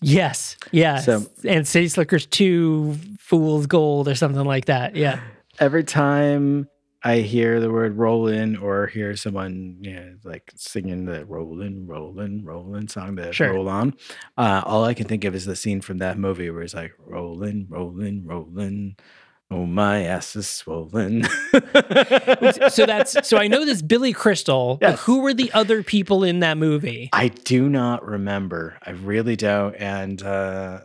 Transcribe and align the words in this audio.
Yes, 0.00 0.56
yeah. 0.72 0.98
So- 1.00 1.26
and 1.44 1.66
City 1.66 1.88
Slickers 1.88 2.26
2 2.26 2.96
Fool's 3.18 3.66
Gold 3.66 4.08
or 4.08 4.14
something 4.14 4.44
like 4.44 4.66
that. 4.66 4.94
Yeah. 4.96 5.20
Every 5.58 5.84
time 5.84 6.68
I 7.02 7.18
hear 7.18 7.60
the 7.60 7.70
word 7.70 7.96
rolling 7.96 8.56
or 8.56 8.86
hear 8.88 9.16
someone 9.16 9.76
you 9.80 9.94
know, 9.94 10.14
like 10.24 10.52
singing 10.56 11.04
the 11.06 11.24
rolling, 11.24 11.86
rolling, 11.86 12.44
rolling 12.44 12.88
song, 12.88 13.14
the 13.14 13.32
Sure. 13.32 13.52
roll 13.52 13.68
on, 13.68 13.94
uh, 14.36 14.62
all 14.64 14.84
I 14.84 14.92
can 14.94 15.06
think 15.06 15.24
of 15.24 15.34
is 15.34 15.44
the 15.46 15.56
scene 15.56 15.80
from 15.80 15.98
that 15.98 16.18
movie 16.18 16.50
where 16.50 16.62
it's 16.62 16.74
like 16.74 16.92
rolling, 16.98 17.66
rolling, 17.68 18.24
rollin'. 18.26 18.96
Oh, 19.48 19.64
my 19.64 20.02
ass 20.02 20.34
is 20.34 20.48
swollen. 20.48 21.22
so 22.70 22.84
that's 22.84 23.16
so 23.28 23.38
I 23.38 23.46
know 23.46 23.64
this 23.64 23.80
Billy 23.80 24.12
Crystal, 24.12 24.76
Yes. 24.82 25.00
who 25.02 25.20
were 25.20 25.32
the 25.32 25.52
other 25.52 25.84
people 25.84 26.24
in 26.24 26.40
that 26.40 26.58
movie? 26.58 27.08
I 27.12 27.28
do 27.28 27.68
not 27.68 28.04
remember. 28.04 28.76
I 28.84 28.90
really 28.90 29.36
don't. 29.36 29.74
And 29.76 30.20
uh, 30.20 30.80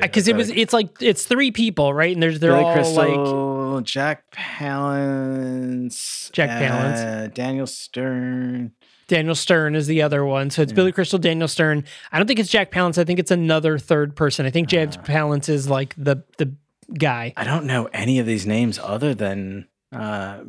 Because 0.00 0.26
it 0.26 0.36
was 0.36 0.48
it's 0.48 0.72
like 0.72 0.88
it's 1.02 1.26
three 1.26 1.50
people, 1.50 1.92
right? 1.92 2.12
And 2.14 2.22
there's 2.22 2.40
they're 2.40 2.52
Billy 2.52 2.64
all 2.64 2.70
like 2.94 3.14
Crystal, 3.14 3.80
Jack 3.82 4.24
Palance, 4.32 6.30
Jack 6.32 6.48
Palance. 6.50 7.24
uh, 7.24 7.26
Daniel 7.28 7.66
Stern. 7.66 8.72
Daniel 9.06 9.34
Stern 9.34 9.74
is 9.74 9.86
the 9.86 10.02
other 10.02 10.24
one. 10.24 10.50
So 10.50 10.60
it's 10.62 10.72
Billy 10.72 10.92
Crystal, 10.92 11.18
Daniel 11.18 11.48
Stern. 11.48 11.84
I 12.12 12.18
don't 12.18 12.26
think 12.26 12.38
it's 12.40 12.50
Jack 12.50 12.70
Palance. 12.70 12.98
I 12.98 13.04
think 13.04 13.18
it's 13.18 13.30
another 13.30 13.78
third 13.78 14.14
person. 14.16 14.44
I 14.44 14.50
think 14.50 14.68
Jack 14.68 14.90
Palance 15.04 15.48
is 15.48 15.68
like 15.68 15.94
the 15.96 16.22
the 16.36 16.54
guy. 16.96 17.32
I 17.36 17.44
don't 17.44 17.66
know 17.66 17.86
any 17.92 18.18
of 18.18 18.26
these 18.26 18.46
names 18.46 18.78
other 18.78 19.14
than 19.14 19.68
uh, 19.92 20.40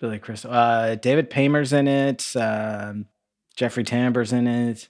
Billy 0.00 0.18
Crystal. 0.18 0.52
Uh, 0.52 0.94
David 0.96 1.30
Paymer's 1.30 1.72
in 1.72 1.88
it. 1.88 2.34
Um, 2.36 3.06
Jeffrey 3.56 3.84
Tambor's 3.84 4.32
in 4.32 4.46
it. 4.46 4.88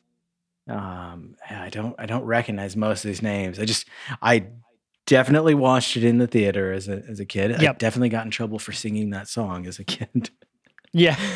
Um, 0.68 1.34
I 1.50 1.68
don't. 1.70 1.94
I 1.98 2.06
don't 2.06 2.24
recognize 2.24 2.76
most 2.76 3.04
of 3.04 3.08
these 3.08 3.22
names. 3.22 3.58
I 3.58 3.64
just. 3.64 3.86
I 4.22 4.46
definitely 5.06 5.54
watched 5.54 5.96
it 5.96 6.04
in 6.04 6.18
the 6.18 6.28
theater 6.28 6.72
as 6.72 6.86
a 6.88 7.02
as 7.08 7.18
a 7.18 7.24
kid. 7.24 7.52
I 7.52 7.62
Yep. 7.62 7.78
definitely 7.78 8.08
got 8.10 8.24
in 8.24 8.30
trouble 8.30 8.58
for 8.60 8.70
singing 8.72 9.10
that 9.10 9.26
song 9.28 9.66
as 9.66 9.78
a 9.80 9.84
kid. 9.84 10.30
Yeah. 10.92 11.16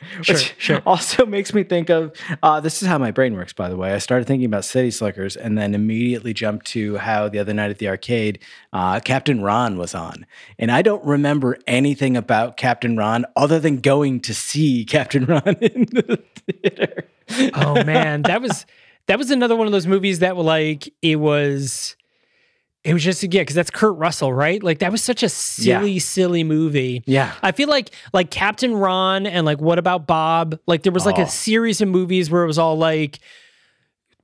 sure, 0.22 0.34
Which 0.34 0.54
sure. 0.58 0.82
also 0.86 1.26
makes 1.26 1.52
me 1.52 1.62
think 1.62 1.90
of 1.90 2.12
uh, 2.42 2.60
this 2.60 2.82
is 2.82 2.88
how 2.88 2.98
my 2.98 3.10
brain 3.10 3.34
works, 3.34 3.52
by 3.52 3.68
the 3.68 3.76
way. 3.76 3.92
I 3.92 3.98
started 3.98 4.26
thinking 4.26 4.46
about 4.46 4.64
City 4.64 4.90
Slickers 4.90 5.36
and 5.36 5.58
then 5.58 5.74
immediately 5.74 6.32
jumped 6.32 6.66
to 6.68 6.96
how 6.96 7.28
the 7.28 7.38
other 7.38 7.52
night 7.52 7.70
at 7.70 7.78
the 7.78 7.88
arcade, 7.88 8.38
uh, 8.72 9.00
Captain 9.00 9.42
Ron 9.42 9.76
was 9.76 9.94
on. 9.94 10.26
And 10.58 10.70
I 10.70 10.82
don't 10.82 11.04
remember 11.04 11.58
anything 11.66 12.16
about 12.16 12.56
Captain 12.56 12.96
Ron 12.96 13.26
other 13.36 13.60
than 13.60 13.80
going 13.80 14.20
to 14.20 14.34
see 14.34 14.84
Captain 14.88 15.24
Ron 15.26 15.56
in 15.60 15.86
the 15.92 16.22
theater. 16.46 17.04
oh 17.54 17.84
man, 17.84 18.22
that 18.22 18.40
was 18.40 18.66
that 19.06 19.18
was 19.18 19.30
another 19.30 19.56
one 19.56 19.66
of 19.66 19.72
those 19.72 19.86
movies 19.86 20.20
that 20.20 20.36
were 20.36 20.42
like 20.42 20.92
it 21.02 21.16
was 21.16 21.96
it 22.82 22.94
was 22.94 23.04
just 23.04 23.22
yeah, 23.22 23.42
because 23.42 23.54
that's 23.54 23.70
Kurt 23.70 23.96
Russell, 23.96 24.32
right? 24.32 24.62
Like 24.62 24.78
that 24.78 24.90
was 24.90 25.02
such 25.02 25.22
a 25.22 25.28
silly, 25.28 25.98
silly 25.98 26.44
movie. 26.44 27.02
Yeah. 27.06 27.32
I 27.42 27.52
feel 27.52 27.68
like 27.68 27.90
like 28.14 28.30
Captain 28.30 28.74
Ron 28.74 29.26
and 29.26 29.44
like 29.44 29.60
What 29.60 29.78
About 29.78 30.06
Bob? 30.06 30.58
Like 30.66 30.82
there 30.82 30.92
was 30.92 31.04
like 31.04 31.18
Oh. 31.18 31.22
a 31.22 31.28
series 31.28 31.80
of 31.80 31.88
movies 31.88 32.30
where 32.30 32.42
it 32.42 32.46
was 32.46 32.58
all 32.58 32.78
like 32.78 33.18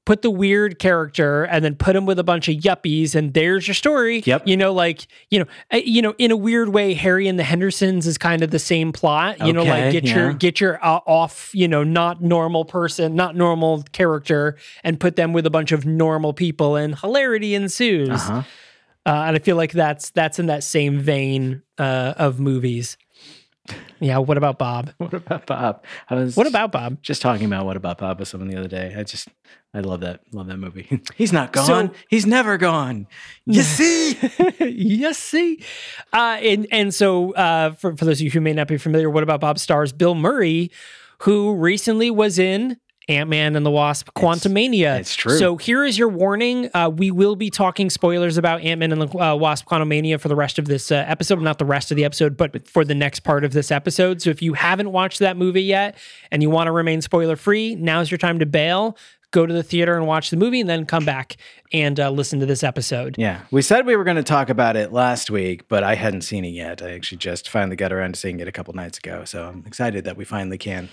put 0.06 0.22
the 0.22 0.31
weird 0.31 0.78
character 0.78 1.44
and 1.44 1.62
then 1.62 1.75
put 1.75 1.94
him 1.94 2.06
with 2.06 2.19
a 2.19 2.25
bunch 2.25 2.49
of 2.49 2.55
yuppies 2.55 3.15
and 3.15 3.34
there's 3.34 3.69
your 3.69 3.75
story. 3.75 4.22
Yep. 4.25 4.47
You 4.47 4.56
know, 4.56 4.72
like 4.72 5.06
you 5.31 5.41
know, 5.41 5.47
uh, 5.72 5.77
you 5.84 6.00
know, 6.00 6.15
in 6.17 6.31
a 6.31 6.37
weird 6.37 6.71
way, 6.71 6.94
Harry 6.94 7.28
and 7.28 7.39
the 7.39 7.44
Hendersons 7.44 8.06
is 8.06 8.17
kind 8.17 8.43
of 8.43 8.50
the 8.50 8.59
same 8.59 8.93
plot. 8.93 9.41
You 9.44 9.53
know, 9.53 9.65
like 9.65 9.77
Okay, 9.77 9.93
get 9.93 10.05
your 10.05 10.33
get 10.33 10.61
your 10.61 10.83
uh, 10.83 11.00
off, 11.06 11.50
you 11.53 11.69
know, 11.69 11.84
not 11.84 12.22
normal 12.22 12.65
person, 12.65 13.15
not 13.15 13.37
normal 13.37 13.83
character, 13.93 14.56
and 14.83 14.99
put 14.99 15.17
them 15.17 15.34
with 15.34 15.44
a 15.44 15.50
bunch 15.50 15.72
of 15.72 15.84
normal 15.84 16.33
people, 16.33 16.77
and 16.77 16.99
hilarity 16.99 17.55
ensues. 17.55 18.09
Uh-huh. 18.09 18.43
Uh, 19.05 19.25
and 19.27 19.37
I 19.37 19.38
feel 19.38 19.56
like 19.56 19.73
that's 19.73 20.11
that's 20.11 20.38
in 20.38 20.47
that 20.47 20.65
same 20.65 20.99
vein 21.00 21.62
uh, 21.78 22.15
of 22.17 22.41
movies. 22.41 22.97
Yeah. 24.00 24.19
What 24.19 24.37
about 24.38 24.59
Bob? 24.59 24.93
What 24.99 25.15
about 25.15 25.47
Bob? 25.47 25.84
I 26.09 26.15
was 26.15 26.37
What 26.37 26.47
about 26.47 26.71
Bob? 26.73 27.03
just 27.03 27.23
talking 27.23 27.47
about 27.47 27.67
what 27.67 27.77
about 27.77 27.99
Bob 27.99 28.19
with 28.19 28.28
someone 28.28 28.49
the 28.49 28.59
other 28.59 28.69
day. 28.69 28.94
I 28.97 29.03
just 29.03 29.28
I 29.76 29.81
love 29.81 30.00
that 30.00 30.20
love 30.32 30.47
that 30.47 30.56
movie. 30.56 31.03
He's 31.16 31.34
not 31.34 31.53
gone. 31.53 31.92
He's 32.09 32.25
never 32.25 32.56
gone. 32.56 33.06
You 33.44 33.60
see? 33.62 34.16
yes, 34.59 35.19
see. 35.19 35.62
Uh, 36.14 36.38
and 36.41 36.66
and 36.72 36.94
so 36.94 37.34
uh, 37.34 37.72
for 37.72 37.94
for 37.94 38.06
those 38.06 38.19
of 38.20 38.25
you 38.25 38.31
who 38.31 38.41
may 38.41 38.54
not 38.54 38.69
be 38.69 38.78
familiar, 38.78 39.10
what 39.10 39.22
about 39.22 39.41
Bob 39.41 39.59
stars 39.59 39.92
Bill 39.92 40.14
Murray, 40.14 40.70
who 41.19 41.54
recently 41.54 42.10
was 42.10 42.38
in. 42.38 42.78
Ant 43.09 43.31
Man 43.31 43.54
and 43.54 43.64
the 43.64 43.70
Wasp, 43.70 44.09
Quantumania. 44.16 44.98
it's 44.98 45.14
true. 45.14 45.38
So 45.38 45.56
here 45.56 45.84
is 45.84 45.97
your 45.97 46.08
warning. 46.08 46.69
Uh, 46.75 46.91
we 46.93 47.12
will 47.12 47.37
be 47.37 47.50
talking 47.50 47.88
spoilers 47.88 48.37
about 48.37 48.62
Ant 48.62 48.81
Man 48.81 48.91
and 48.91 49.00
the 49.00 49.16
uh, 49.16 49.37
Wasp, 49.37 49.64
Quantumania 49.64 50.19
for 50.20 50.26
the 50.26 50.34
rest 50.34 50.58
of 50.58 50.64
this 50.64 50.91
uh, 50.91 51.04
episode. 51.06 51.41
Not 51.41 51.60
the 51.60 51.64
rest 51.64 51.93
of 51.93 51.97
the 51.97 52.04
episode, 52.04 52.37
but 52.37 52.66
for 52.69 52.84
the 52.84 52.97
next 52.97 53.20
part 53.20 53.44
of 53.44 53.53
this 53.53 53.70
episode. 53.70 54.20
So 54.22 54.31
if 54.31 54.43
you 54.43 54.54
haven't 54.54 54.91
watched 54.91 55.20
that 55.20 55.37
movie 55.37 55.62
yet 55.62 55.97
and 56.32 56.43
you 56.43 56.50
want 56.50 56.66
to 56.66 56.72
remain 56.72 57.00
spoiler 57.00 57.37
free, 57.37 57.76
now's 57.76 58.10
your 58.10 58.19
time 58.19 58.41
to 58.41 58.47
bail. 58.47 58.98
Go 59.37 59.45
to 59.45 59.53
the 59.53 59.63
theater 59.63 59.95
and 59.99 60.07
watch 60.07 60.31
the 60.31 60.37
movie, 60.39 60.61
and 60.63 60.71
then 60.71 60.87
come 60.87 61.05
back 61.05 61.37
and 61.71 62.01
uh, 62.01 62.09
listen 62.09 62.41
to 62.41 62.47
this 62.47 62.65
episode. 62.65 63.17
Yeah, 63.19 63.43
we 63.51 63.61
said 63.61 63.85
we 63.85 63.95
were 63.95 64.05
going 64.05 64.17
to 64.17 64.23
talk 64.23 64.49
about 64.49 64.77
it 64.77 64.95
last 64.95 65.31
week, 65.31 65.69
but 65.69 65.85
I 65.85 65.95
hadn't 65.95 66.23
seen 66.23 66.43
it 66.47 66.55
yet. 66.55 66.81
I 66.81 66.93
actually 66.93 67.19
just 67.19 67.47
finally 67.50 67.77
got 67.77 67.93
around 67.93 68.15
to 68.15 68.21
seeing 68.21 68.41
it 68.41 68.49
a 68.49 68.53
couple 68.53 68.73
nights 68.73 68.97
ago, 68.97 69.25
so 69.27 69.47
I'm 69.49 69.62
excited 69.67 70.05
that 70.05 70.17
we 70.17 70.25
finally 70.25 70.56
can. 70.56 70.88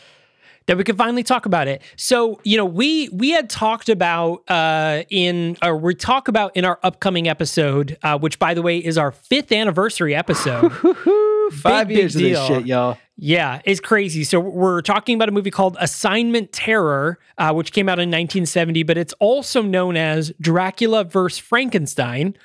that 0.65 0.75
we 0.75 0.83
could 0.83 0.97
finally 0.97 1.23
talk 1.23 1.45
about 1.45 1.69
it. 1.69 1.81
So, 1.95 2.41
you 2.43 2.57
know, 2.57 2.65
we 2.65 3.07
we 3.13 3.29
had 3.31 3.49
talked 3.49 3.87
about 3.87 4.43
uh 4.49 5.03
in 5.09 5.55
or 5.63 5.77
we 5.77 5.95
talk 5.95 6.27
about 6.27 6.55
in 6.57 6.65
our 6.65 6.79
upcoming 6.83 7.29
episode, 7.29 7.97
uh, 8.03 8.17
which 8.19 8.39
by 8.39 8.53
the 8.53 8.61
way 8.61 8.77
is 8.77 8.97
our 8.97 9.13
fifth 9.13 9.53
anniversary 9.53 10.13
episode. 10.13 10.69
Five 11.53 11.87
big 11.87 11.97
years 11.97 12.15
of 12.15 12.21
this 12.21 12.47
shit, 12.47 12.65
y'all. 12.65 12.97
Yeah, 13.15 13.61
it's 13.65 13.79
crazy. 13.79 14.23
So 14.23 14.39
we're 14.39 14.81
talking 14.81 15.15
about 15.15 15.29
a 15.29 15.31
movie 15.31 15.51
called 15.51 15.77
Assignment 15.79 16.51
Terror, 16.51 17.19
uh, 17.37 17.53
which 17.53 17.71
came 17.71 17.87
out 17.87 17.99
in 17.99 18.09
1970, 18.09 18.83
but 18.83 18.97
it's 18.97 19.13
also 19.19 19.61
known 19.61 19.95
as 19.95 20.33
Dracula 20.41 21.03
vs. 21.03 21.37
Frankenstein. 21.37 22.35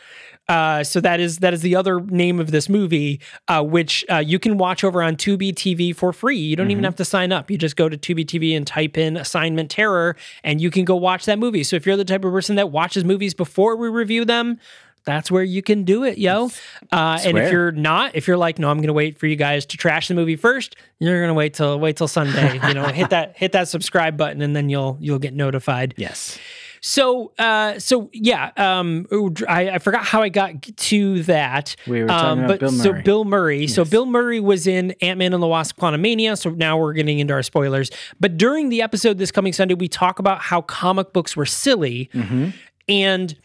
Uh, 0.48 0.82
so 0.82 0.98
that 1.00 1.20
is 1.20 1.38
that 1.38 1.52
is 1.52 1.60
the 1.60 1.76
other 1.76 2.00
name 2.00 2.40
of 2.40 2.50
this 2.50 2.70
movie, 2.70 3.20
uh, 3.48 3.62
which 3.62 4.04
uh, 4.10 4.16
you 4.16 4.38
can 4.38 4.56
watch 4.56 4.82
over 4.82 5.02
on 5.02 5.14
Tubi 5.14 5.52
TV 5.52 5.94
for 5.94 6.10
free. 6.10 6.38
You 6.38 6.56
don't 6.56 6.70
even 6.70 6.84
have 6.84 6.96
to 6.96 7.04
sign 7.04 7.32
up. 7.32 7.50
You 7.50 7.58
just 7.58 7.76
go 7.76 7.88
to 7.88 7.98
Tubi 7.98 8.24
TV 8.24 8.56
and 8.56 8.66
type 8.66 8.96
in 8.96 9.18
Assignment 9.18 9.70
Terror, 9.70 10.16
and 10.42 10.58
you 10.58 10.70
can 10.70 10.86
go 10.86 10.96
watch 10.96 11.26
that 11.26 11.38
movie. 11.38 11.64
So 11.64 11.76
if 11.76 11.84
you're 11.84 11.98
the 11.98 12.04
type 12.04 12.24
of 12.24 12.32
person 12.32 12.56
that 12.56 12.70
watches 12.70 13.04
movies 13.04 13.34
before 13.34 13.76
we 13.76 13.88
review 13.88 14.24
them, 14.24 14.58
that's 15.04 15.30
where 15.30 15.42
you 15.42 15.62
can 15.62 15.84
do 15.84 16.04
it, 16.04 16.18
yo. 16.18 16.50
Uh, 16.92 17.18
and 17.24 17.38
if 17.38 17.50
you're 17.52 17.72
not, 17.72 18.14
if 18.14 18.28
you're 18.28 18.36
like, 18.36 18.58
no, 18.58 18.68
I'm 18.70 18.78
going 18.78 18.88
to 18.88 18.92
wait 18.92 19.18
for 19.18 19.26
you 19.26 19.36
guys 19.36 19.66
to 19.66 19.76
trash 19.76 20.08
the 20.08 20.14
movie 20.14 20.36
first, 20.36 20.76
you're 20.98 21.18
going 21.20 21.28
to 21.28 21.34
wait 21.34 21.54
till 21.54 21.78
wait 21.80 21.96
till 21.96 22.08
Sunday. 22.08 22.60
you 22.68 22.74
know, 22.74 22.84
hit 22.84 23.10
that 23.10 23.36
hit 23.36 23.52
that 23.52 23.68
subscribe 23.68 24.16
button, 24.16 24.42
and 24.42 24.54
then 24.54 24.68
you'll 24.68 24.96
you'll 25.00 25.18
get 25.18 25.34
notified. 25.34 25.94
Yes. 25.96 26.38
So, 26.80 27.32
uh, 27.40 27.80
so 27.80 28.08
yeah, 28.12 28.52
um, 28.56 29.06
I, 29.48 29.70
I 29.70 29.78
forgot 29.78 30.04
how 30.04 30.22
I 30.22 30.28
got 30.28 30.62
to 30.62 31.22
that. 31.24 31.74
We 31.88 32.02
were 32.02 32.06
talking 32.06 32.28
um, 32.30 32.38
about 32.38 32.48
but 32.48 32.60
Bill 32.60 32.70
so 32.70 32.92
Bill 33.02 33.24
Murray. 33.24 33.66
So 33.66 33.84
Bill 33.84 34.06
Murray 34.06 34.38
was 34.38 34.68
in 34.68 34.92
Ant 35.02 35.18
Man 35.18 35.32
and 35.32 35.42
the 35.42 35.48
Wasp: 35.48 35.76
Quantumania. 35.78 36.38
So 36.38 36.50
now 36.50 36.78
we're 36.78 36.92
getting 36.92 37.18
into 37.18 37.34
our 37.34 37.42
spoilers. 37.42 37.90
But 38.20 38.36
during 38.36 38.68
the 38.68 38.80
episode 38.82 39.18
this 39.18 39.32
coming 39.32 39.52
Sunday, 39.52 39.74
we 39.74 39.88
talk 39.88 40.20
about 40.20 40.40
how 40.40 40.60
comic 40.62 41.12
books 41.12 41.36
were 41.36 41.46
silly, 41.46 42.10
Mm-hmm. 42.14 42.50
and 42.88 43.36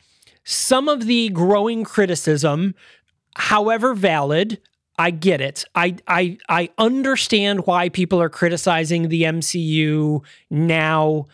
some 0.43 0.89
of 0.89 1.05
the 1.05 1.29
growing 1.29 1.83
criticism, 1.83 2.75
however 3.35 3.93
valid. 3.93 4.59
I 4.99 5.09
get 5.09 5.41
it. 5.41 5.65
I 5.73 5.95
I 6.07 6.37
I 6.49 6.69
understand 6.77 7.65
why 7.65 7.89
people 7.89 8.21
are 8.21 8.29
criticizing 8.29 9.09
the 9.09 9.23
MCU 9.23 10.23
now 10.51 11.25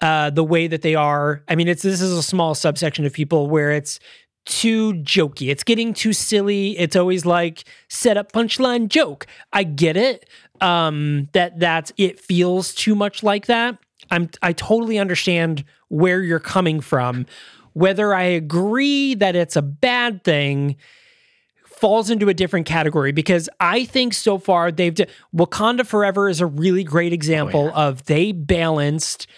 uh, 0.00 0.30
the 0.30 0.44
way 0.44 0.68
that 0.68 0.82
they 0.82 0.94
are. 0.94 1.42
I 1.48 1.56
mean, 1.56 1.66
it's 1.66 1.82
this 1.82 2.00
is 2.00 2.16
a 2.16 2.22
small 2.22 2.54
subsection 2.54 3.04
of 3.04 3.12
people 3.12 3.48
where 3.48 3.72
it's 3.72 3.98
too 4.46 4.94
jokey. 4.94 5.50
It's 5.50 5.64
getting 5.64 5.92
too 5.92 6.12
silly. 6.12 6.78
It's 6.78 6.96
always 6.96 7.26
like 7.26 7.64
set 7.88 8.16
up 8.16 8.32
punchline 8.32 8.88
joke. 8.88 9.26
I 9.52 9.64
get 9.64 9.96
it. 9.96 10.28
Um, 10.60 11.28
that 11.32 11.58
that's 11.60 11.92
it 11.96 12.18
feels 12.18 12.74
too 12.74 12.94
much 12.94 13.22
like 13.22 13.46
that. 13.46 13.78
I'm 14.10 14.30
I 14.42 14.52
totally 14.52 14.98
understand 14.98 15.64
where 15.88 16.22
you're 16.22 16.40
coming 16.40 16.80
from. 16.80 17.26
Whether 17.78 18.12
I 18.12 18.24
agree 18.24 19.14
that 19.14 19.36
it's 19.36 19.54
a 19.54 19.62
bad 19.62 20.24
thing 20.24 20.74
falls 21.64 22.10
into 22.10 22.28
a 22.28 22.34
different 22.34 22.66
category 22.66 23.12
because 23.12 23.48
I 23.60 23.84
think 23.84 24.14
so 24.14 24.36
far 24.36 24.72
they've 24.72 24.92
d- 24.92 25.06
Wakanda 25.32 25.86
Forever 25.86 26.28
is 26.28 26.40
a 26.40 26.46
really 26.46 26.82
great 26.82 27.12
oh, 27.12 27.14
example 27.14 27.70
of 27.72 28.04
they 28.06 28.32
balanced 28.32 29.28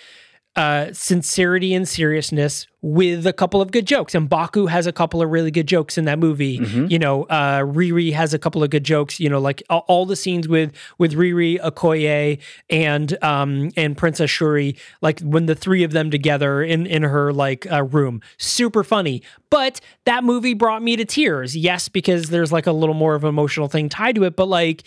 uh, 0.61 0.93
sincerity 0.93 1.73
and 1.75 1.89
seriousness 1.89 2.67
with 2.83 3.27
a 3.27 3.33
couple 3.33 3.61
of 3.63 3.71
good 3.71 3.87
jokes. 3.87 4.15
And 4.15 4.29
Baku 4.29 4.67
has 4.67 4.87
a 4.87 4.93
couple 4.93 5.23
of 5.23 5.31
really 5.31 5.51
good 5.51 5.67
jokes 5.67 5.97
in 5.99 6.05
that 6.07 6.19
movie. 6.19 6.61
You 6.89 6.99
know, 6.99 7.25
uh, 7.25 7.61
Riri 7.61 8.13
has 8.13 8.33
a 8.35 8.39
couple 8.39 8.63
of 8.63 8.71
good 8.71 8.85
jokes. 8.85 9.19
You 9.21 9.29
know, 9.31 9.39
like 9.39 9.63
all, 9.71 9.85
all 9.89 10.07
the 10.07 10.17
scenes 10.17 10.49
with 10.49 10.73
with 10.99 11.13
Riri, 11.15 11.59
Okoye, 11.61 12.39
and 12.69 13.23
um, 13.25 13.71
and 13.77 13.97
Princess 13.97 14.31
Shuri. 14.31 14.77
Like 15.01 15.21
when 15.21 15.47
the 15.47 15.55
three 15.55 15.83
of 15.83 15.93
them 15.93 16.11
together 16.11 16.63
in 16.63 16.87
in 16.87 17.03
her 17.03 17.33
like 17.33 17.71
uh, 17.71 17.83
room, 17.85 18.21
super 18.39 18.85
funny. 18.85 19.23
But 19.51 19.81
that 20.05 20.25
movie 20.25 20.55
brought 20.55 20.83
me 20.83 20.97
to 20.97 21.05
tears. 21.05 21.57
Yes, 21.57 21.89
because 21.89 22.29
there's 22.31 22.53
like 22.53 22.67
a 22.67 22.73
little 22.73 22.95
more 22.95 23.15
of 23.15 23.25
an 23.25 23.29
emotional 23.29 23.69
thing 23.69 23.89
tied 23.89 24.15
to 24.17 24.25
it. 24.25 24.37
But 24.37 24.47
like. 24.49 24.83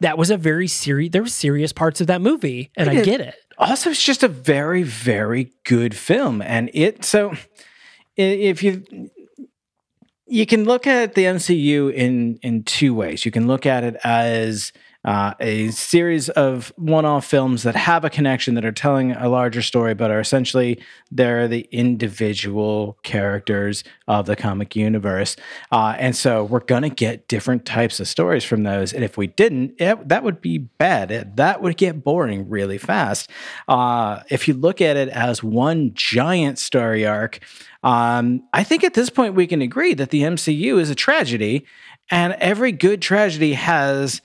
That 0.00 0.16
was 0.18 0.30
a 0.30 0.36
very 0.38 0.66
serious. 0.68 1.12
There 1.12 1.22
were 1.22 1.28
serious 1.28 1.72
parts 1.72 2.00
of 2.00 2.06
that 2.08 2.20
movie, 2.22 2.72
and 2.76 2.88
I 2.90 2.94
It- 2.94 3.04
get 3.04 3.20
it. 3.20 3.34
Also 3.58 3.90
it's 3.90 4.04
just 4.04 4.22
a 4.22 4.28
very 4.28 4.82
very 4.82 5.52
good 5.64 5.94
film 5.94 6.42
and 6.42 6.70
it 6.72 7.04
so 7.04 7.32
if 8.16 8.62
you 8.62 9.10
you 10.32 10.46
can 10.46 10.64
look 10.64 10.86
at 10.86 11.14
the 11.14 11.24
MCU 11.24 11.92
in 11.92 12.38
in 12.42 12.64
two 12.64 12.94
ways. 12.94 13.26
You 13.26 13.30
can 13.30 13.46
look 13.46 13.66
at 13.66 13.84
it 13.84 13.96
as 14.02 14.72
uh, 15.04 15.34
a 15.40 15.70
series 15.70 16.28
of 16.30 16.72
one-off 16.76 17.24
films 17.24 17.64
that 17.64 17.74
have 17.74 18.04
a 18.04 18.10
connection 18.10 18.54
that 18.54 18.64
are 18.64 18.72
telling 18.72 19.12
a 19.12 19.28
larger 19.28 19.62
story, 19.62 19.94
but 19.94 20.10
are 20.10 20.20
essentially 20.20 20.80
they're 21.10 21.48
the 21.48 21.68
individual 21.72 22.96
characters 23.02 23.84
of 24.08 24.26
the 24.26 24.36
comic 24.36 24.76
universe, 24.76 25.36
uh, 25.70 25.94
and 25.98 26.14
so 26.14 26.44
we're 26.44 26.60
gonna 26.60 26.88
get 26.90 27.26
different 27.28 27.64
types 27.64 28.00
of 28.00 28.06
stories 28.08 28.44
from 28.44 28.62
those. 28.62 28.92
And 28.92 29.02
if 29.02 29.16
we 29.16 29.26
didn't, 29.26 29.80
it, 29.80 30.08
that 30.08 30.22
would 30.24 30.40
be 30.40 30.58
bad. 30.58 31.10
It- 31.10 31.36
that 31.36 31.62
would 31.62 31.76
get 31.76 32.04
boring 32.04 32.48
really 32.48 32.78
fast. 32.78 33.30
Uh, 33.68 34.20
if 34.30 34.46
you 34.46 34.54
look 34.54 34.80
at 34.80 34.96
it 34.96 35.08
as 35.08 35.42
one 35.42 35.92
giant 35.94 36.58
story 36.58 37.06
arc, 37.06 37.40
um, 37.82 38.42
I 38.52 38.62
think 38.64 38.84
at 38.84 38.94
this 38.94 39.10
point 39.10 39.34
we 39.34 39.46
can 39.46 39.62
agree 39.62 39.94
that 39.94 40.10
the 40.10 40.22
MCU 40.22 40.78
is 40.78 40.90
a 40.90 40.94
tragedy, 40.94 41.64
and 42.10 42.34
every 42.34 42.72
good 42.72 43.00
tragedy 43.02 43.54
has 43.54 44.20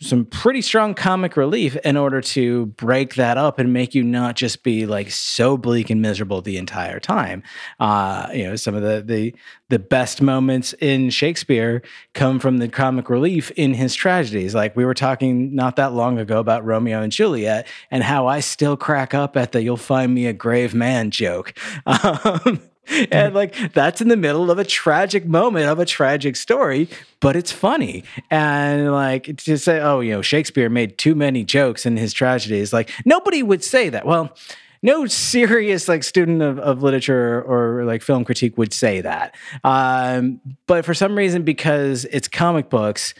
some 0.00 0.24
pretty 0.24 0.62
strong 0.62 0.94
comic 0.94 1.36
relief 1.36 1.76
in 1.78 1.96
order 1.96 2.20
to 2.20 2.66
break 2.66 3.16
that 3.16 3.36
up 3.36 3.58
and 3.58 3.72
make 3.72 3.94
you 3.94 4.04
not 4.04 4.36
just 4.36 4.62
be 4.62 4.86
like 4.86 5.10
so 5.10 5.56
bleak 5.56 5.90
and 5.90 6.00
miserable 6.00 6.40
the 6.40 6.56
entire 6.56 7.00
time. 7.00 7.42
Uh, 7.80 8.28
you 8.32 8.44
know, 8.44 8.54
some 8.54 8.76
of 8.76 8.82
the 8.82 9.02
the 9.04 9.34
the 9.70 9.78
best 9.78 10.22
moments 10.22 10.72
in 10.74 11.10
Shakespeare 11.10 11.82
come 12.14 12.38
from 12.38 12.58
the 12.58 12.68
comic 12.68 13.10
relief 13.10 13.50
in 13.52 13.74
his 13.74 13.94
tragedies. 13.94 14.54
Like 14.54 14.76
we 14.76 14.84
were 14.84 14.94
talking 14.94 15.54
not 15.54 15.76
that 15.76 15.92
long 15.92 16.18
ago 16.18 16.38
about 16.38 16.64
Romeo 16.64 17.02
and 17.02 17.10
Juliet 17.10 17.66
and 17.90 18.04
how 18.04 18.28
I 18.28 18.38
still 18.40 18.76
crack 18.76 19.14
up 19.14 19.36
at 19.36 19.50
the 19.50 19.62
"you'll 19.62 19.76
find 19.76 20.14
me 20.14 20.26
a 20.26 20.32
grave 20.32 20.74
man" 20.74 21.10
joke. 21.10 21.54
Um, 21.98 22.60
and 23.10 23.34
like 23.34 23.72
that's 23.72 24.00
in 24.00 24.08
the 24.08 24.16
middle 24.16 24.50
of 24.50 24.58
a 24.58 24.64
tragic 24.64 25.26
moment 25.26 25.68
of 25.68 25.78
a 25.78 25.84
tragic 25.84 26.36
story 26.36 26.88
but 27.20 27.36
it's 27.36 27.50
funny. 27.50 28.04
And 28.30 28.92
like 28.92 29.36
to 29.38 29.58
say 29.58 29.80
oh 29.80 30.00
you 30.00 30.12
know 30.12 30.22
shakespeare 30.22 30.68
made 30.68 30.98
too 30.98 31.14
many 31.14 31.44
jokes 31.44 31.86
in 31.86 31.96
his 31.96 32.12
tragedies 32.12 32.72
like 32.72 32.90
nobody 33.04 33.42
would 33.42 33.64
say 33.64 33.88
that. 33.88 34.06
Well 34.06 34.36
no 34.80 35.06
serious 35.06 35.88
like 35.88 36.04
student 36.04 36.40
of, 36.40 36.58
of 36.60 36.84
literature 36.84 37.42
or, 37.42 37.84
like 37.84 38.00
film 38.00 38.24
critique 38.24 38.56
would 38.56 38.72
say 38.72 39.00
that. 39.00 39.34
Um, 39.64 40.40
but 40.68 40.84
for 40.84 40.94
some 40.94 41.16
reason 41.16 41.42
because 41.42 42.04
it's 42.06 42.28
comic 42.28 42.70
books 42.70 43.12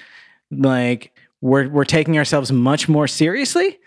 like 0.53 1.13
we're, 1.41 1.69
we're 1.69 1.85
taking 1.85 2.17
ourselves 2.17 2.53
much 2.53 2.89
more 2.89 3.09
seriously 3.09 3.79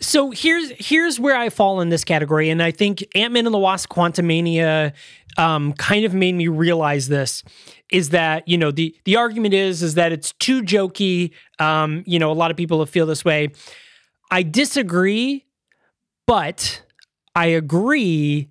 So 0.00 0.30
here's 0.30 0.70
here's 0.76 1.18
where 1.18 1.36
I 1.36 1.48
fall 1.48 1.80
in 1.80 1.88
this 1.88 2.04
category, 2.04 2.50
and 2.50 2.62
I 2.62 2.70
think 2.70 3.04
Ant 3.14 3.32
Man 3.32 3.46
and 3.46 3.54
the 3.54 3.58
Wasp: 3.58 3.90
Quantumania 3.90 4.92
um, 5.38 5.72
kind 5.72 6.04
of 6.04 6.12
made 6.14 6.34
me 6.34 6.48
realize 6.48 7.08
this. 7.08 7.42
Is 7.90 8.10
that 8.10 8.46
you 8.46 8.58
know 8.58 8.70
the 8.70 8.94
the 9.04 9.16
argument 9.16 9.54
is 9.54 9.82
is 9.82 9.94
that 9.94 10.12
it's 10.12 10.32
too 10.34 10.62
jokey. 10.62 11.32
Um, 11.58 12.02
you 12.06 12.18
know, 12.18 12.30
a 12.30 12.34
lot 12.34 12.50
of 12.50 12.56
people 12.56 12.84
feel 12.86 13.06
this 13.06 13.24
way. 13.24 13.50
I 14.30 14.42
disagree, 14.42 15.46
but 16.26 16.82
I 17.34 17.46
agree 17.46 18.50